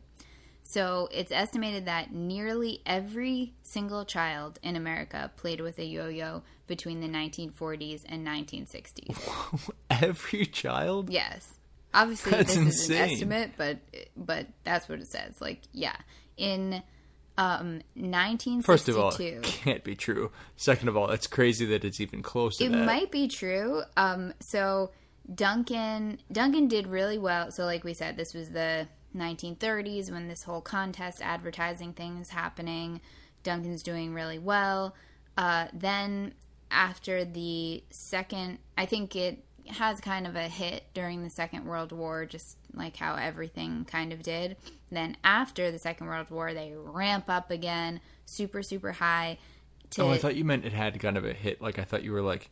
[0.66, 7.00] So it's estimated that nearly every single child in America played with a yo-yo between
[7.00, 9.70] the 1940s and 1960s.
[9.90, 11.10] Every child.
[11.10, 11.52] yes.
[11.92, 13.78] Obviously That's this is an estimate, but
[14.16, 15.40] but that's what it says.
[15.40, 15.94] Like, yeah.
[16.36, 16.82] In
[17.36, 18.62] Um, 1962.
[18.62, 20.32] First of all, it can't be true.
[20.56, 22.84] Second of all, it's crazy that it's even close to it that.
[22.86, 23.82] might be true.
[23.96, 24.90] Um, so
[25.32, 27.50] Duncan Duncan did really well.
[27.52, 32.30] So like we said, this was the 1930s when this whole contest advertising thing is
[32.30, 33.00] happening.
[33.42, 34.94] Duncan's doing really well.
[35.36, 36.34] Uh, then
[36.70, 41.92] after the second, I think it has kind of a hit during the Second World
[41.92, 44.56] War, just like how everything kind of did.
[44.90, 49.38] Then after the Second World War, they ramp up again, super super high.
[49.90, 51.60] To, oh, I thought you meant it had kind of a hit.
[51.60, 52.50] Like I thought you were like,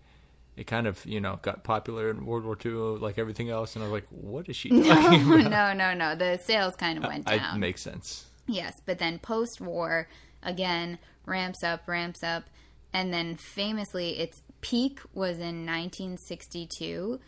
[0.56, 3.74] it kind of you know got popular in World War II, like everything else.
[3.74, 5.76] And I was like, what is she talking no, about?
[5.76, 6.14] no, no, no.
[6.14, 7.56] The sales kind of went down.
[7.56, 8.26] it makes sense.
[8.46, 10.08] Yes, but then post war,
[10.42, 12.44] again, ramps up, ramps up.
[12.92, 17.20] And then famously, its peak was in 1962.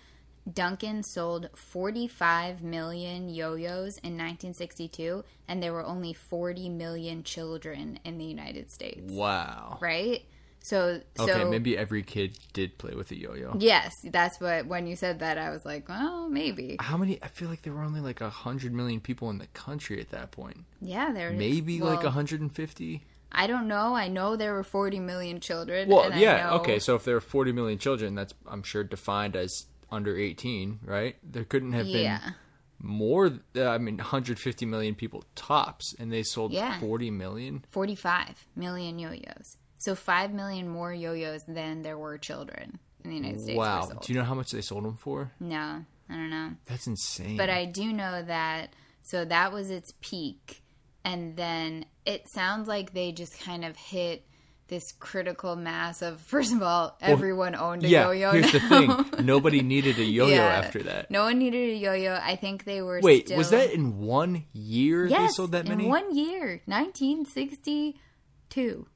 [0.53, 7.99] Duncan sold 45 million yo yo's in 1962, and there were only 40 million children
[8.05, 9.11] in the United States.
[9.11, 9.79] Wow.
[9.81, 10.27] Right?
[10.67, 13.55] So, Okay, so maybe every kid did play with a yo-yo.
[13.59, 16.77] yes, that's what, when you said that, I was like, well, maybe.
[16.81, 17.23] How many?
[17.23, 20.09] I feel like there were only like a hundred million people in the country at
[20.13, 20.65] that point.
[20.81, 23.05] Yeah, there Maybe like well, a hundred and fifty.
[23.31, 23.95] I don't know.
[23.95, 25.89] I know there were 40 million children.
[25.91, 26.79] Well, yeah, know- okay.
[26.79, 31.17] So if there are 40 million children, that's I'm sure defined as under 18, right?
[31.23, 32.21] There couldn't have Yeah.
[32.23, 32.35] been
[32.79, 33.33] more.
[33.57, 36.79] Uh, I mean, 150 million people tops, and they sold Yeah.
[36.81, 37.65] 40 million.
[37.71, 39.57] 45 million yo-yos.
[39.85, 43.59] So 5 million more yo-yos than there were children in the United States.
[43.59, 43.91] Wow.
[44.01, 45.31] Do you know how much they sold them for?
[45.41, 46.53] no, I don't know.
[46.65, 47.37] That's insane.
[47.37, 50.63] But I do know that so that was its peak
[51.05, 54.27] and then it sounds like they just kind of hit
[54.69, 58.05] this critical mass of first of all everyone owned a yeah.
[58.05, 58.61] yo-yo here's now.
[58.97, 60.47] the thing: nobody needed a yo-yo Yeah.
[60.47, 61.11] after that.
[61.11, 62.19] No one needed a yo-yo.
[62.23, 63.37] I think they were Wait, still...
[63.37, 65.85] was that in one year they yes, sold that many?
[65.85, 68.87] in one year, 1962.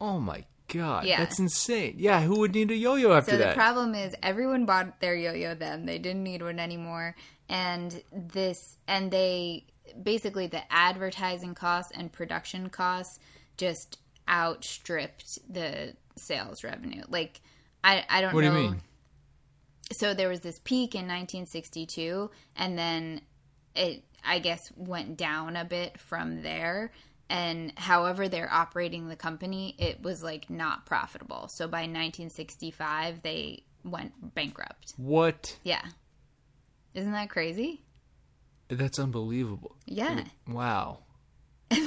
[0.00, 1.18] Oh my god, Yeah.
[1.18, 1.96] that's insane.
[1.98, 3.36] Yeah, who would need a yo-yo after that?
[3.36, 3.54] So the that?
[3.56, 5.86] problem is everyone bought their yo-yo then.
[5.86, 7.16] They didn't need one anymore.
[7.48, 9.64] And this and they
[10.02, 13.18] basically the advertising costs and production costs
[13.56, 17.02] just outstripped the sales revenue.
[17.08, 17.40] Like
[17.82, 18.82] I I don't what do you mean?
[19.92, 23.22] So there was this peak in 1962 and then
[23.74, 26.92] it I guess went down a bit from there
[27.30, 33.62] and however they're operating the company it was like not profitable so by 1965 they
[33.84, 35.56] went bankrupt What?
[35.64, 35.82] yeah
[36.94, 37.82] isn't that crazy
[38.68, 39.76] That's unbelievable.
[39.86, 41.00] yeah Wow.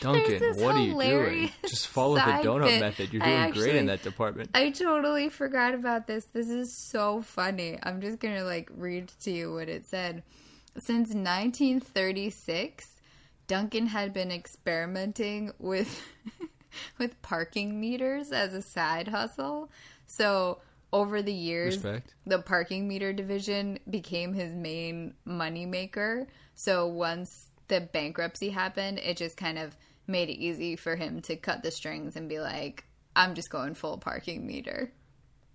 [0.00, 1.50] Duncan, what are you doing?
[1.62, 3.12] Just follow the donut method.
[3.12, 4.50] You're doing great in that department.
[4.54, 6.24] I totally forgot about this.
[6.32, 7.78] This is so funny.
[7.82, 10.22] I'm just going to like read to you what it said.
[10.78, 12.84] Since 1936,
[13.52, 16.02] Duncan had been experimenting with
[16.98, 19.70] with parking meters as a side hustle.
[20.06, 22.14] So, over the years, Respect.
[22.26, 26.28] the parking meter division became his main moneymaker.
[26.54, 31.36] So, once the bankruptcy happened, it just kind of made it easy for him to
[31.36, 32.84] cut the strings and be like,
[33.14, 34.90] I'm just going full parking meter.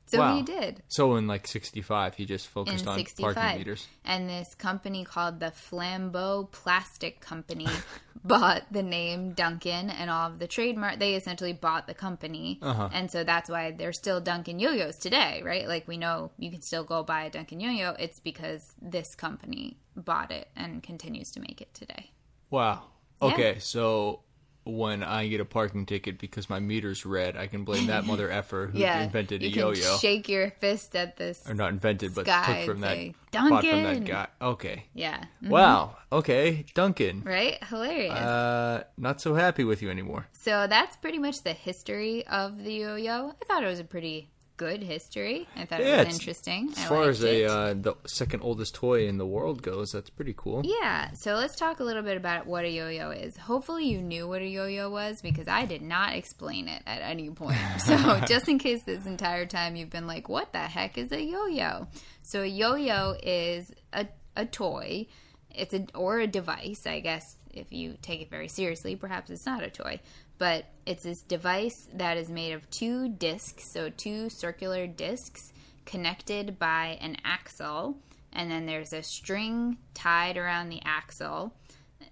[0.08, 0.36] So Wow.
[0.38, 3.36] he did So in like 65, he just in focused on 65.
[3.36, 3.88] parking meters.
[4.06, 7.68] And this company called the Flambeau Plastic Company
[8.24, 11.00] bought the name Duncan and all of the trademark.
[11.00, 12.60] They essentially bought the company.
[12.62, 12.90] Uh-huh.
[12.94, 15.68] And so that's why they're still Duncan yo yo's today, right?
[15.68, 17.92] Like we know you can still go buy a Duncan yo yo.
[18.00, 22.12] It's because this company bought it and continues to make it today.
[22.50, 22.84] Wow.
[23.22, 23.28] Yeah.
[23.34, 24.22] Okay, so
[24.68, 28.30] when I get a parking ticket because my meter's red, I can blame that mother
[28.32, 29.04] effer who yeah.
[29.04, 29.98] invented a you can yo-yo.
[29.98, 31.48] shake your fist at this.
[31.48, 34.28] or not invented, but took from that, bought from that guy.
[34.42, 34.86] Okay.
[34.94, 35.24] Yeah.
[35.42, 35.98] Wow.
[36.12, 37.24] Okay, Duncan.
[37.26, 37.62] Right?
[37.64, 38.14] Hilarious.
[38.14, 40.28] Uh, not so happy with you anymore.
[40.34, 43.34] So that's pretty much the history of the yo-yo.
[43.42, 45.48] I thought it was a pretty good history.
[45.56, 46.70] I thought Yeah, it was interesting.
[46.72, 50.10] As I far as a uh, the second oldest toy in the world goes, that's
[50.10, 50.64] pretty cool.
[50.66, 53.38] yeah, so let's talk a little bit about what a yo-yo is.
[53.38, 57.30] Hopefully you knew what a yo-yo was because I did not explain it at any
[57.30, 57.58] point.
[57.88, 61.22] So just in case this entire time you've been like, what the heck is a
[61.22, 61.88] yo-yo?
[62.24, 65.08] So a yo-yo is a, a toy.
[65.56, 69.46] It's a or a device, I guess if you take it very seriously, perhaps it's
[69.46, 70.00] not a toy.
[70.38, 75.52] But it's this device that is made of two discs, so two circular discs
[75.86, 77.98] connected by an axle,
[78.34, 81.54] and then there's a string tied around the axle,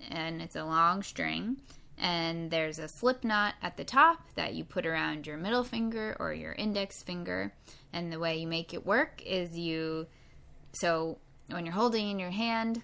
[0.10, 1.58] and it's a long string.
[1.98, 6.18] And there's a slip knot at the top that you put around your middle finger
[6.20, 7.54] or your index finger.
[7.94, 10.08] And the way you make it work is you,
[10.74, 12.82] so when you're holding in your hand,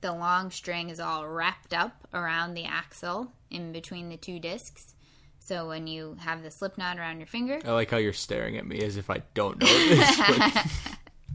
[0.00, 4.94] the long string is all wrapped up around the axle in between the two discs.
[5.38, 8.56] So when you have the slip knot around your finger, I like how you're staring
[8.56, 10.68] at me as if I don't know this.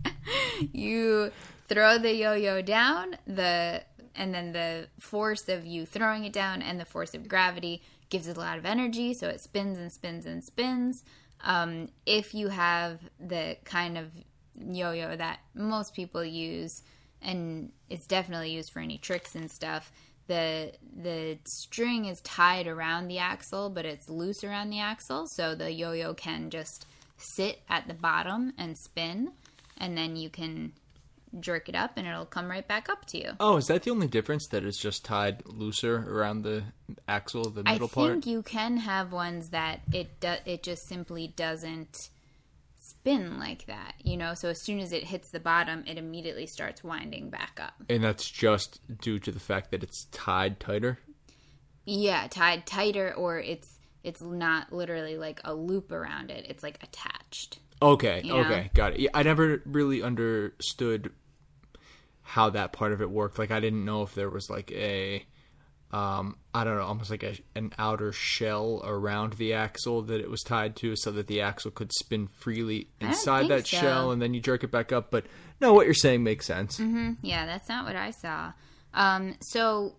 [0.71, 1.31] you
[1.67, 3.83] throw the yo-yo down, the
[4.15, 8.27] and then the force of you throwing it down and the force of gravity gives
[8.27, 11.03] it a lot of energy, so it spins and spins and spins.
[11.41, 14.11] Um, if you have the kind of
[14.57, 16.83] yo-yo that most people use,
[17.21, 19.91] and it's definitely used for any tricks and stuff,
[20.27, 25.55] the the string is tied around the axle, but it's loose around the axle, so
[25.55, 26.85] the yo-yo can just
[27.17, 29.31] sit at the bottom and spin,
[29.77, 30.73] and then you can
[31.39, 33.31] jerk it up and it'll come right back up to you.
[33.39, 34.47] oh, is that the only difference?
[34.47, 36.63] That it's just tied looser around the
[37.07, 38.11] axle, the middle part?
[38.11, 38.31] I think part?
[38.31, 42.09] you can have ones that it do, it just simply doesn't
[43.05, 44.33] spin like that, you know.
[44.33, 47.73] So as soon as it hits the bottom, it immediately starts winding back up.
[47.87, 50.97] And that's just due to the fact that it's tied tighter.
[51.85, 56.45] Yeah, tied tighter, or it's it's not literally like a loop around it.
[56.49, 57.59] It's like attached.
[57.81, 58.33] Okay, Yeah.
[58.35, 58.99] okay, got it.
[59.01, 61.11] Yeah, I never really understood
[62.23, 63.37] how that part of it worked.
[63.37, 65.23] Like, I didn't know if there was like a,
[65.95, 70.29] um, I don't know, almost like a, an outer shell around the axle that it
[70.29, 73.77] was tied to, so that the axle could spin freely inside that so.
[73.77, 75.09] shell, and then you jerk it back up.
[75.09, 75.25] But
[75.61, 76.81] no, what you're saying makes sense.
[77.21, 78.51] Yeah, that's not what I saw.
[78.93, 79.95] Um, so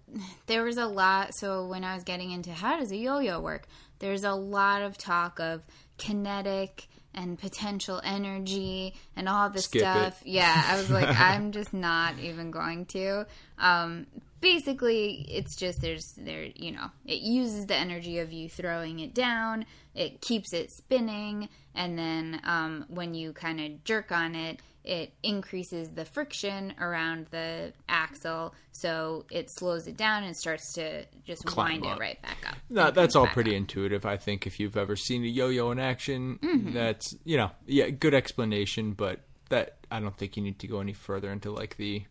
[0.47, 1.35] there was a lot.
[1.35, 3.67] So when I was getting into how does a yo-yo work,
[3.99, 5.65] there's a lot of talk of
[5.97, 9.85] kinetic and potential energy and all this Skip it.
[9.85, 10.23] stuff.
[10.27, 13.27] Yeah, I was like, I'm just not even going to.
[13.59, 14.07] Um,
[14.41, 19.15] basically, it's just there's there, you know, it uses the energy of you throwing it
[19.15, 19.67] down.
[19.95, 25.13] It keeps it spinning, and then um, when you kind of jerk on it, it
[25.25, 31.45] increases the friction around the axle, so it slows it down and starts to just
[31.45, 31.97] Climb wind up.
[31.97, 32.57] it right back up.
[32.71, 33.57] No, that's all pretty up.
[33.57, 34.07] intuitive.
[34.07, 36.73] I think if you've ever seen a yo-yo in action, Mm-hmm.
[36.75, 38.93] that's you know, yeah, good explanation.
[38.93, 42.05] But that I don't think you need to go any further into like the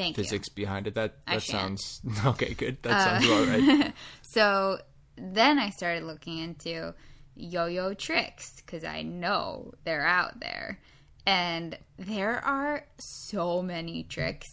[0.00, 0.94] Thank physics behind it.
[0.94, 2.54] That that sounds okay.
[2.54, 2.82] Good.
[2.82, 3.92] That Uh, sounds all right.
[4.22, 4.78] So
[5.16, 6.94] then I started looking into
[7.36, 10.78] yo-yo tricks because I know they're out there,
[11.26, 14.48] and there are so many tricks.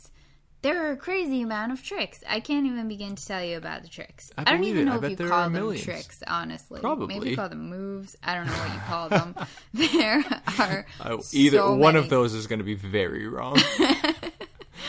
[0.63, 2.19] There are a crazy amount of tricks.
[2.27, 4.31] I can't even begin to tell you about the tricks.
[4.37, 4.91] I I, don't even it.
[4.91, 5.83] Know if you call them millions.
[5.85, 6.23] tricks.
[6.27, 7.07] Honestly, Probably.
[7.19, 8.15] maybe call them moves.
[8.23, 9.35] I don't know what you call them.
[9.75, 10.25] there
[10.57, 10.85] are
[11.31, 11.99] either so one many.
[12.03, 13.57] of those is going to be very wrong.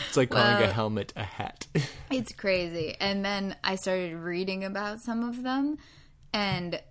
[0.07, 1.67] It's like calling a helmet a hat.
[2.11, 2.95] It's crazy.
[2.99, 5.77] And then I started reading about some of them.
[6.33, 6.81] And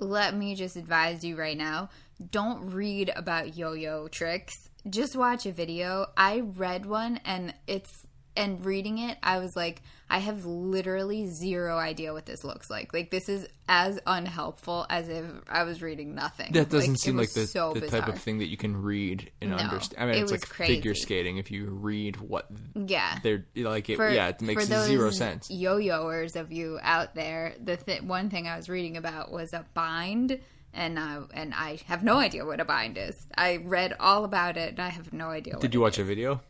[0.00, 1.88] let me just advise you right now
[2.30, 4.54] don't read about yo yo tricks.
[4.88, 6.06] Just watch a video.
[6.16, 8.05] I read one and it's,
[8.36, 12.94] and reading it, I was like, I have literally zero idea what this looks like.
[12.94, 16.52] Like, this is as unhelpful as if I was reading nothing.
[16.52, 19.30] That doesn't it seem like the, so the type of thing that you can read
[19.40, 20.02] and No, understand.
[20.02, 21.38] I mean, it it's like figure skating.
[21.38, 23.18] If you read what Yeah.
[23.22, 25.50] they're like, it, for, yeah, it makes for those zero sense.
[25.50, 29.64] Yo-yoers of you out there, the th- one thing I was reading about was a
[29.74, 30.38] bind,
[30.72, 33.14] and I and I have no idea what a bind is.
[33.36, 35.54] I read all about it, and I have no idea.
[35.54, 36.00] What Did you watch is.
[36.00, 36.40] a video?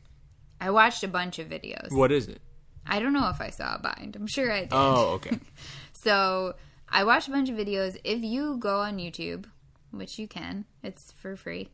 [0.60, 1.92] I watched a bunch of videos.
[1.92, 2.40] What is it?
[2.86, 4.14] I don't know if I saw a bind.
[4.16, 4.68] I'm sure I did.
[4.72, 5.38] Oh, okay.
[5.92, 6.54] So
[6.88, 7.98] I watched a bunch of videos.
[8.04, 9.46] If you go on YouTube,
[9.90, 11.68] which you can, it's for free.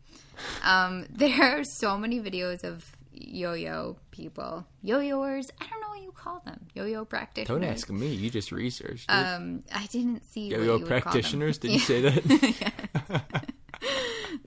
[0.64, 5.50] Um, there are so many videos of yo-yo people, yo-yoers.
[5.60, 6.64] I don't know what you call them.
[6.74, 7.60] Yo-yo practitioners.
[7.60, 8.06] Don't ask me.
[8.08, 9.10] You just researched.
[9.10, 9.12] it.
[9.12, 11.02] Um, I didn't see what Yo-yo you would call them.
[11.02, 11.58] practitioners.
[11.58, 13.42] Did you say that?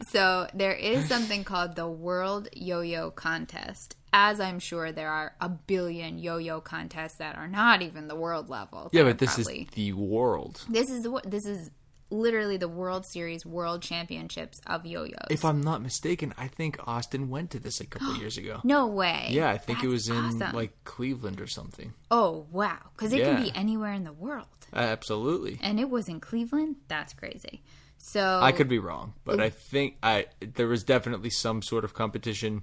[0.10, 3.95] So there is something called the World Yo-Yo Contest.
[4.17, 8.49] As I'm sure there are a billion yo-yo contests that are not even the world
[8.49, 8.89] level.
[8.93, 10.63] yeah, but this probably- is the world.
[10.69, 11.69] this is the this is
[12.12, 15.28] literally the World Series World Championships of yo-yos.
[15.30, 18.62] If I'm not mistaken, I think Austin went to this a couple years ago.
[18.63, 19.28] no way.
[19.32, 20.56] Yeah, I think it was in awesome.
[20.56, 21.93] like Cleveland or something.
[22.10, 25.60] oh wow, because it can be anywhere in the world, Absolutely.
[25.62, 26.78] and it was in Cleveland.
[26.88, 27.63] That's crazy.
[27.97, 31.93] So I could be wrong, but I think I there was definitely some sort of
[31.93, 32.62] competition.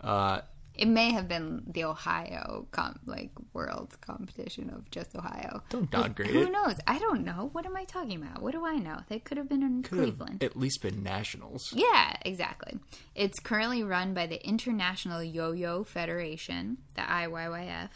[0.00, 0.42] Uh,
[0.74, 5.62] It may have been the Ohio com- like world competition of just Ohio.
[5.68, 6.76] Don't Like, downgrade Who knows?
[6.86, 7.50] I don't know.
[7.52, 8.40] What am I talking about?
[8.40, 9.00] What do I know?
[9.08, 10.42] They could have been in could have Cleveland.
[10.42, 11.72] at least been nationals.
[11.76, 12.78] Yeah, exactly.
[13.14, 17.90] It's currently run by the International Yo-Yo Federation, the IYYF,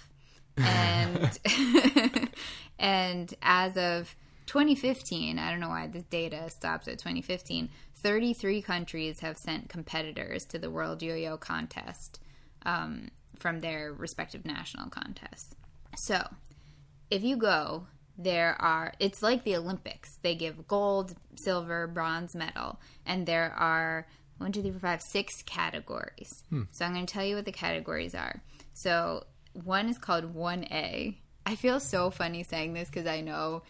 [0.59, 1.38] and
[2.78, 4.14] and as of
[4.46, 7.68] 2015, I don't know why the data stops at 2015.
[7.94, 12.20] 33 countries have sent competitors to the World Yo-Yo Contest
[12.66, 13.08] um,
[13.38, 15.54] from their respective national contests.
[15.96, 16.28] So,
[17.10, 17.86] if you go,
[18.18, 20.18] there are it's like the Olympics.
[20.22, 24.06] They give gold, silver, bronze medal, and there are
[24.38, 26.44] one, two, three, four, five, six categories.
[26.70, 28.42] So I'm going to tell you what the categories are.
[28.74, 31.16] So one is called 1A.
[31.46, 33.62] I feel so funny saying this because I know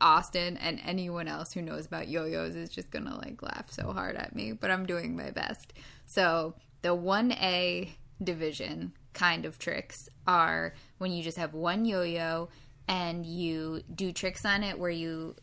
[0.00, 3.92] Austin and anyone else who knows about yo-yos is just going to like laugh so
[3.92, 5.72] hard at me, but I'm doing my best.
[6.04, 7.90] So the 1A
[8.22, 12.48] division kind of tricks are when you just have one yo-yo
[12.88, 15.34] and you do tricks on it where you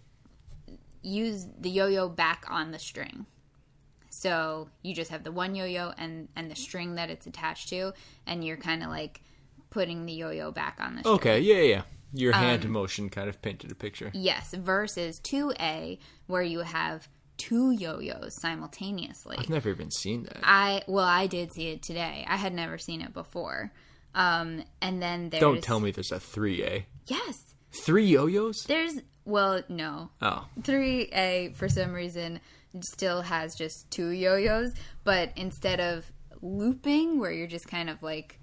[1.01, 3.25] use the yo-yo back on the string.
[4.09, 7.93] So you just have the one yo-yo and and the string that it's attached to,
[8.27, 9.21] and you're kind of like
[9.71, 11.15] putting the yo-yo back on the string.
[11.15, 11.81] Okay, yeah, yeah.
[12.13, 14.11] Your Um, hand motion kind of painted a picture.
[14.13, 15.97] Yes, versus 2A
[16.27, 19.37] where you have two yo-yos simultaneously.
[19.39, 20.39] I've never even seen that.
[20.43, 22.25] I well, I did see it today.
[22.27, 23.71] I had never seen it before.
[24.15, 26.83] Um, and then there's Don't tell me there's a 3A.
[27.07, 28.63] Yes, Three yo-yos?
[28.65, 28.93] there's
[29.25, 30.45] well, no, Oh.
[30.61, 32.39] 3A for some reason
[32.81, 34.73] still has just two yo-yos,
[35.03, 36.11] but instead of
[36.41, 38.39] looping where you're just kind of like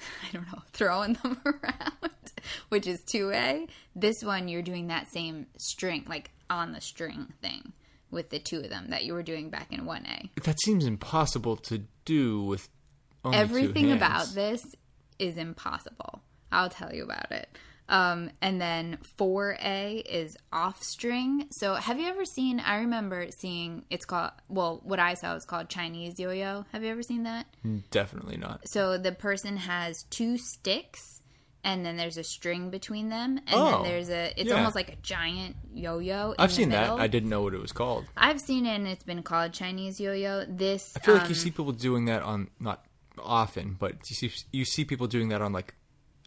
[0.00, 2.32] I don't know, throwing them around,
[2.70, 7.72] which is 2A, this one you're doing that same string like on the string thing
[8.14, 10.42] with the two of them that you were doing back in 1A.
[10.44, 12.68] That seems impossible to do with
[13.24, 14.64] only two Everything about this
[15.18, 16.22] is impossible.
[16.52, 17.48] I'll tell you about it.
[17.88, 21.48] Um, and then 4A is off string.
[21.50, 22.60] So, have you ever seen?
[22.60, 26.64] I remember seeing it's called, well, what I saw was called Chinese yo yo.
[26.72, 27.46] Have you ever seen that?
[27.90, 28.66] Definitely not.
[28.68, 31.20] So, the person has two sticks
[31.64, 33.38] and then there's a string between them.
[33.38, 34.56] And Oh, then there's a, it's yeah.
[34.56, 36.34] almost like a giant yo yo.
[36.38, 36.90] I've seen that.
[36.90, 38.04] I didn't know what it was called.
[38.16, 40.44] I've seen it and it's been called Chinese yo yo.
[40.46, 42.84] This, I feel like um, you see people doing that on not
[43.18, 45.74] often, but you see you see people doing that on like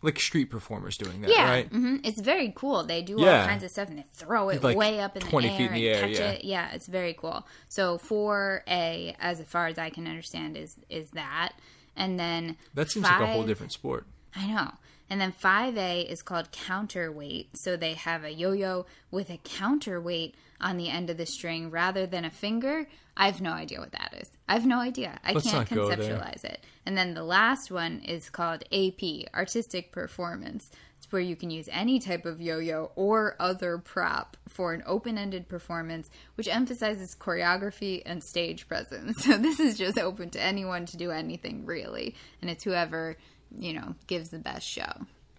[0.03, 1.67] like street performers doing that, Yeah, right?
[1.69, 2.83] hmm it's very cool.
[2.83, 3.41] They do Yeah.
[3.41, 5.65] all kinds of stuff and they throw it Like way up in the air feet
[5.67, 6.29] in the and air, catch yeah.
[6.31, 6.43] it.
[6.43, 7.47] Yeah, it's very cool.
[7.67, 11.53] So 4A, as far as I can understand, is is that,
[11.95, 14.05] and then That seems like a whole different sport.
[14.37, 14.71] I know.
[15.09, 17.57] And then 5A is called counterweight.
[17.57, 21.71] So they have a yo yo with a counterweight on the end of the string
[21.71, 22.87] rather than a finger.
[23.15, 24.29] I have no idea what that is.
[24.47, 25.19] I have no idea.
[25.23, 25.97] I Let's can't not go there.
[25.97, 26.63] conceptualize it.
[26.85, 30.69] And then the last one is called AP, Artistic Performance.
[30.97, 34.83] It's where you can use any type of yo yo or other prop for an
[34.85, 39.15] open ended performance, which emphasizes choreography and stage presence.
[39.23, 42.15] So this is just open to anyone to do anything, really.
[42.41, 43.17] And it's whoever,
[43.57, 44.91] you know, gives the best show.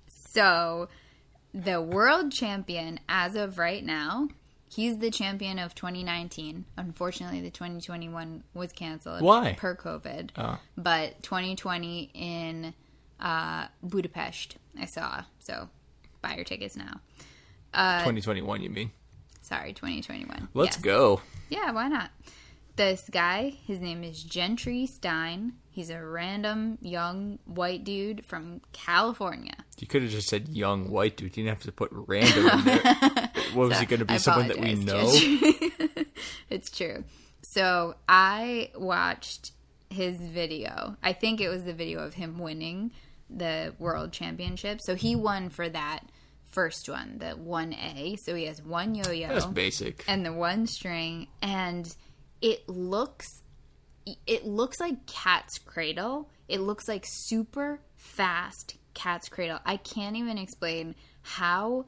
[0.09, 0.89] So
[1.55, 4.29] the world champion as of right now,
[4.71, 6.65] he's the champion of 2019.
[6.77, 9.23] Unfortunately, the 2021 was canceled.
[9.23, 9.55] Why?
[9.59, 10.31] Per COVID.
[10.37, 10.59] Oh.
[10.77, 12.75] But 2020 in
[13.21, 15.25] uh, Budapest, I saw.
[15.41, 15.69] So
[16.23, 17.01] buy your tickets now.
[17.75, 18.91] Uh, 2021, you mean?
[19.43, 20.49] Sorry, 2021.
[20.55, 20.83] Let's Yes.
[20.85, 21.21] go.
[21.49, 22.11] Yeah, why not?
[22.77, 25.55] This guy, his name is Gentry Stein.
[25.79, 29.55] He's a random young white dude from California.
[29.79, 31.37] You could have just said young white dude.
[31.37, 33.31] You didn't have to put random in there.
[33.55, 34.15] What was it going to be?
[34.15, 35.09] I Someone that we know?
[36.51, 37.05] It's true.
[37.43, 39.53] So I watched
[39.89, 40.97] his video.
[41.01, 42.91] I think it was the video of him winning
[43.31, 44.81] the world championship.
[44.81, 46.01] So he won for that
[46.51, 48.19] first one, the 1A.
[48.19, 50.05] So he has one yo yo That's basic.
[50.09, 51.95] and the one string and
[52.43, 53.43] it looks
[54.27, 56.29] it looks like cat's cradle.
[56.49, 59.59] It looks like super fast cat's cradle.
[59.65, 61.87] I can't even explain how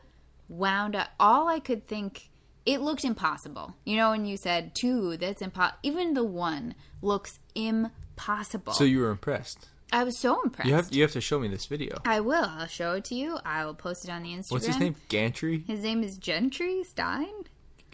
[0.49, 1.09] wound up.
[1.18, 2.31] All i could think
[2.66, 3.75] it looked impossible.
[3.85, 8.73] You know when you said two that's impossible even the one looks impossible.
[8.73, 9.68] So you were impressed.
[9.93, 10.68] i was so impressed.
[10.68, 11.99] You have you have to show me this video.
[12.05, 12.45] i will.
[12.45, 13.39] I'll show it to you.
[13.45, 14.97] I will post it on the instagram What's his name?
[15.09, 15.64] Gantry.
[15.66, 17.45] his name is gentry stein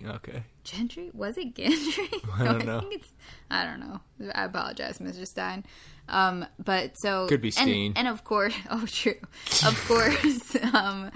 [0.05, 0.42] Okay.
[0.64, 1.11] Gentry?
[1.14, 2.09] Was it Gentry?
[2.34, 2.80] I don't know.
[2.80, 3.12] think it's,
[3.51, 4.01] I don't know.
[4.34, 5.26] I apologize, Mr.
[5.26, 5.64] Stein.
[6.09, 9.16] Um, but so Could be and- and, of course, oh, true.
[9.64, 11.11] Of course, um,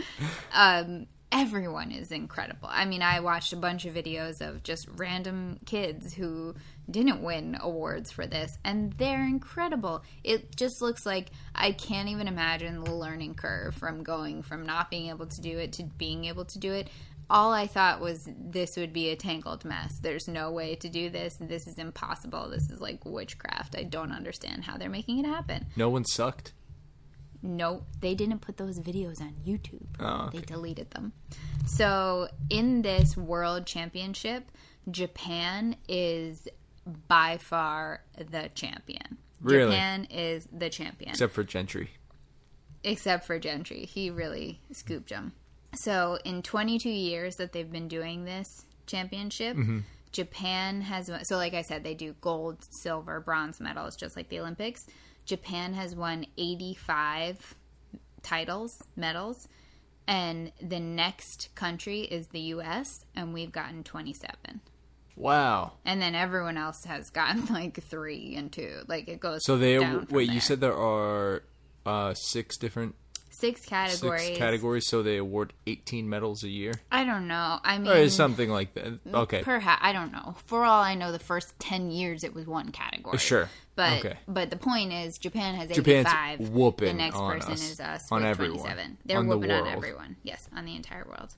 [0.52, 2.68] um, everyone is incredible.
[2.70, 6.54] I mean, I watched a bunch of videos of just random kids who
[6.90, 10.02] didn't win awards for this, and they're incredible.
[10.24, 14.90] It just looks like I can't even imagine the learning curve from going from not
[14.90, 16.88] being able to do it to being able to do it
[17.30, 19.98] all I thought was this would be a tangled mess.
[20.00, 21.36] There's no way to do this.
[21.40, 22.50] This is impossible.
[22.50, 23.76] This is like witchcraft.
[23.76, 25.66] I don't understand how they're making it happen.
[25.76, 26.52] No one sucked.
[27.42, 29.86] No, they didn't put those videos on YouTube.
[29.98, 30.38] Oh, okay.
[30.40, 31.12] They deleted them.
[31.66, 34.50] So, in this world championship,
[34.90, 36.46] Japan is
[37.08, 39.16] by far the champion.
[39.40, 39.70] Really?
[39.70, 41.90] Japan is the champion Except for Gentry.
[42.84, 43.86] except for Gentry.
[43.86, 45.32] He really scooped him.
[45.74, 49.56] So, in 22 years that they've been doing this championship,
[50.12, 54.40] Japan has so like I said they do gold, silver, bronze medals just like the
[54.40, 54.86] Olympics.
[55.24, 57.54] Japan has won 85
[58.22, 59.48] titles, medals,
[60.06, 64.60] and the next country is the US and we've gotten 27.
[65.16, 65.74] Wow.
[65.84, 68.82] And then everyone else has gotten like 3 and 2.
[68.88, 69.78] Like it goes So they
[70.10, 70.30] wait.
[70.30, 71.44] You said there are
[71.86, 72.96] uh, six different
[73.30, 74.22] six categories.
[74.26, 74.86] six categories.
[74.86, 77.58] So they award eighteen medals a year, I don't know.
[77.64, 78.98] I mean or something like that.
[79.12, 79.42] Okay.
[79.42, 80.34] Perhaps I don't know.
[80.46, 83.18] For all I know, the first ten years it was one category.
[83.18, 83.48] Sure.
[83.76, 84.16] but Okay.
[84.28, 86.50] but the point is, Japan has Japan's eighty-five.
[86.50, 87.70] whooping The next on person us.
[87.70, 88.58] is us On everyone.
[88.58, 88.98] twenty-seven.
[89.06, 90.16] They're On the whooping on everyone.
[90.22, 91.34] Yes, on the entire world.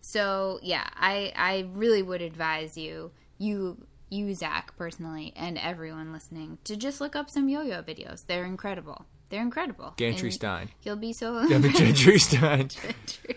[0.00, 3.78] So yeah, I I really would advise you you
[4.08, 8.24] you Zach personally and everyone listening to just look up some yo-yo videos.
[8.26, 9.04] They're incredible.
[9.28, 9.94] They're incredible.
[9.96, 10.68] Gantry And Stein.
[10.82, 12.68] You'll be so Gavin Gentry Stein.
[12.68, 13.36] Gantry.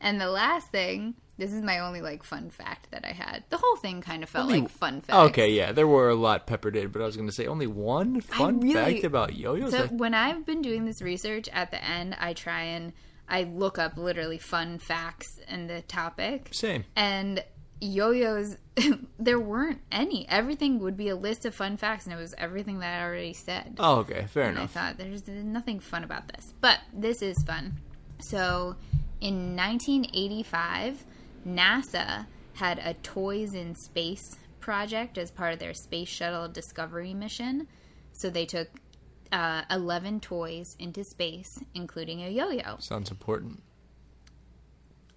[0.00, 3.44] And the last thing, this is my only like fun fact that I had.
[3.50, 5.18] The whole thing kind of felt Only- like fun fact.
[5.30, 7.66] Okay, yeah, there were a lot peppered in, but I was going to say only
[7.66, 9.72] one fun really- fact about yo-yos.
[9.72, 12.92] So when I've been doing this research, at the end I try and
[13.28, 16.48] I look up literally fun facts in the topic.
[16.52, 16.84] Same.
[16.96, 17.42] And
[17.80, 18.56] yo-yos,
[19.18, 20.28] there weren't any.
[20.28, 23.32] Everything would be a list of fun facts, and it was everything that I already
[23.32, 23.76] said.
[23.78, 27.78] Oh, okay, fair And I thought there's nothing fun about this, but this is fun.
[28.20, 28.76] So,
[29.20, 31.04] in 1985,
[31.46, 34.36] NASA had a Toys in Space
[34.68, 37.66] project as part of their Space Shuttle Discovery mission.
[38.12, 38.68] So they took
[39.32, 42.76] uh, 11 toys into space, including a yo-yo.
[42.78, 43.62] Sounds important.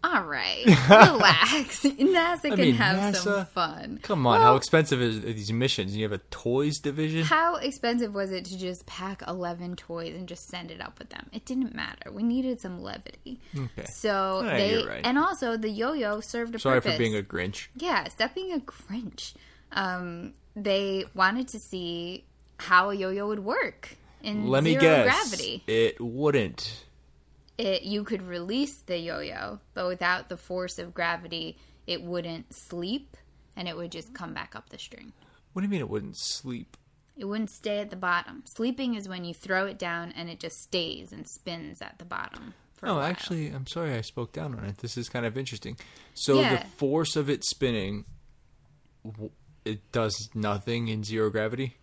[0.04, 1.82] All right, relax.
[1.84, 4.00] NASA can mean, have some fun.
[4.02, 5.96] Come on, Well, how expensive is are these missions?
[5.96, 7.24] You have a toys division.
[7.24, 11.10] How expensive was it to just pack 11 toys and just send it up with
[11.10, 11.30] them?
[11.32, 12.12] It didn't matter.
[12.12, 13.40] We needed some levity.
[13.56, 13.86] Okay.
[13.92, 15.02] So Yeah, they right.
[15.04, 16.96] and also the yo-yo served a Sorry purpose.
[16.98, 17.68] Sorry for being a Grinch.
[17.76, 19.34] yeah, stop being a Grinch.
[19.72, 22.26] Um, they wanted to see
[22.58, 23.90] how a yo-yo would work
[24.24, 25.04] in Let me zero guess.
[25.30, 25.64] gravity.
[25.68, 26.86] It wouldn't.
[27.62, 33.16] It you could release the yo-yo, but without the force of gravity, it wouldn't sleep
[33.56, 35.14] and it would just come back up the string.
[35.54, 36.76] What do you mean it wouldn't sleep?
[37.16, 38.44] It wouldn't stay at the bottom.
[38.56, 42.06] Sleeping is when you throw it down and it just stays and spins at the
[42.06, 42.56] bottom.
[42.82, 44.80] Oh, actually, I'm sorry I spoke down on it.
[44.80, 45.78] This is kind of interesting.
[46.16, 46.56] So Yeah.
[46.56, 48.06] the force of it spinning,
[49.66, 51.78] it does nothing in zero gravity.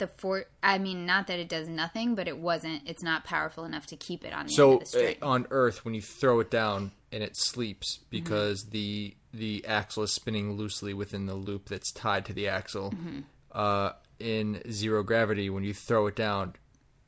[0.00, 2.82] The for I mean, not that it does nothing, but it wasn't.
[2.86, 5.94] It's not powerful enough to keep it on the So the uh, on Earth, when
[5.94, 8.06] you throw it down and it sleeps Mm-hmm.
[8.10, 12.90] because the the axle is spinning loosely within the loop that's tied to the axle.
[12.90, 13.20] Mm-hmm.
[13.52, 16.54] Uh, in zero gravity, when you throw it down,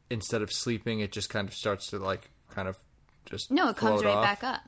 [0.09, 2.76] instead of sleeping, it just kind of starts to like kind of
[3.26, 4.24] just no, it comes right off.
[4.24, 4.61] back up.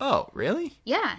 [0.00, 0.72] Oh, really?
[0.84, 1.16] Yeah,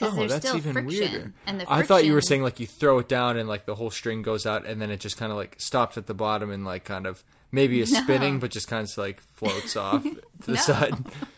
[0.00, 1.32] because Oh, there's that's still even friction, weirder.
[1.46, 3.74] and the I thought you were saying like you throw it down and like the
[3.74, 6.50] whole string goes out and then it just kind of like stops at the bottom
[6.50, 7.22] and like kind of
[7.52, 8.00] maybe is No.
[8.02, 10.60] spinning but just kind of like floats off to the No.
[10.60, 10.94] side.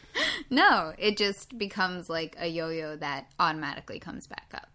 [0.51, 4.69] no, it just becomes like a yo-yo that automatically comes back up.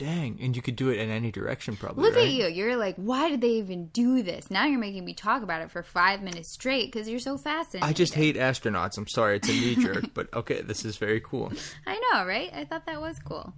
[0.00, 2.04] Dang, and you could do it in any direction probably.
[2.04, 2.24] Look right?
[2.24, 2.46] at you.
[2.46, 4.50] You're like, why did they even do this?
[4.50, 7.86] Now you're making me talk about it for five minutes straight because you're so fascinated.
[7.86, 8.96] I just hate astronauts.
[8.96, 11.52] I'm sorry, it's a knee jerk, but okay, this is very cool.
[11.86, 12.50] I know, right?
[12.54, 13.52] I thought that was cool.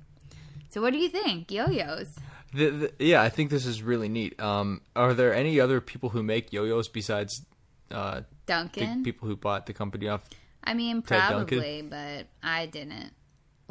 [0.70, 2.08] So, what do you think, yo-yos?
[2.52, 4.40] The, the, yeah, I think this is really neat.
[4.42, 7.46] Um, are there any other people who make yo-yos besides
[7.92, 9.04] uh, Duncan?
[9.04, 10.28] people who bought the company off?
[10.64, 13.12] I mean, probably, but I didn't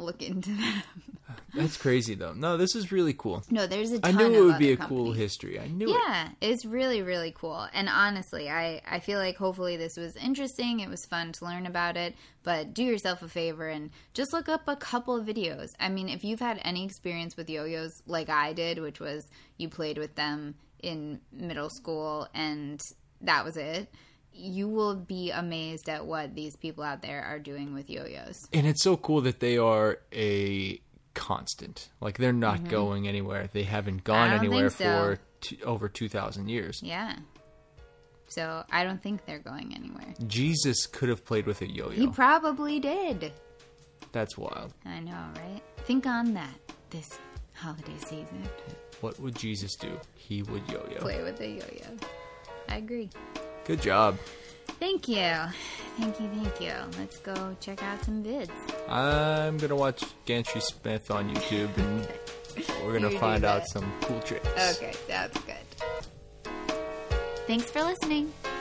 [0.02, 0.82] look into them.
[1.54, 2.32] That's crazy though.
[2.32, 3.42] No, this is really cool.
[3.50, 5.60] no, there's a I knew it would be a other cool history.
[5.60, 5.98] I knew yeah, it.
[5.98, 7.66] Yeah, it's really, really cool.
[7.74, 10.80] And honestly, I, I feel like hopefully this was interesting.
[10.80, 12.14] It was fun to learn about it.
[12.42, 15.72] But do yourself a favor and just look up a couple of videos.
[15.78, 19.28] I mean, if you've had any experience with yo yos like I did, which was
[19.58, 22.80] you played with them in middle school and
[23.20, 23.88] that was it,
[24.34, 28.46] you will be amazed at what these people out there are doing with yo yos.
[28.52, 30.80] And it's so cool that they are a
[31.14, 31.88] constant.
[32.00, 33.48] Like they're not going anywhere.
[33.52, 34.44] They haven't gone Mm-hmm.
[34.44, 34.84] Anywhere so.
[34.84, 36.80] for t- over 2000 years.
[36.82, 37.16] Yeah.
[38.28, 40.14] So I don't think they're going anywhere.
[40.26, 41.90] Jesus could have played with a yo-yo.
[41.90, 43.32] He probably did.
[44.12, 44.72] That's wild.
[44.86, 45.60] I know, right?
[45.84, 46.54] Think on that
[46.90, 47.18] this
[47.52, 48.42] holiday season.
[49.02, 49.98] What would Jesus do?
[50.14, 50.98] He would yo-yo.
[51.00, 51.96] Play with a yo-yo.
[52.70, 53.10] I agree.
[53.64, 54.18] Good job.
[54.80, 55.30] Thank you.
[55.98, 56.72] Thank you, thank you.
[56.98, 58.50] Let's go check out some vids.
[58.88, 62.08] I'm going to watch Gantry Smith on YouTube and
[62.84, 64.48] we're going to find out some cool tricks.
[64.76, 66.52] Okay, that's good.
[67.46, 68.32] Thanks for listening.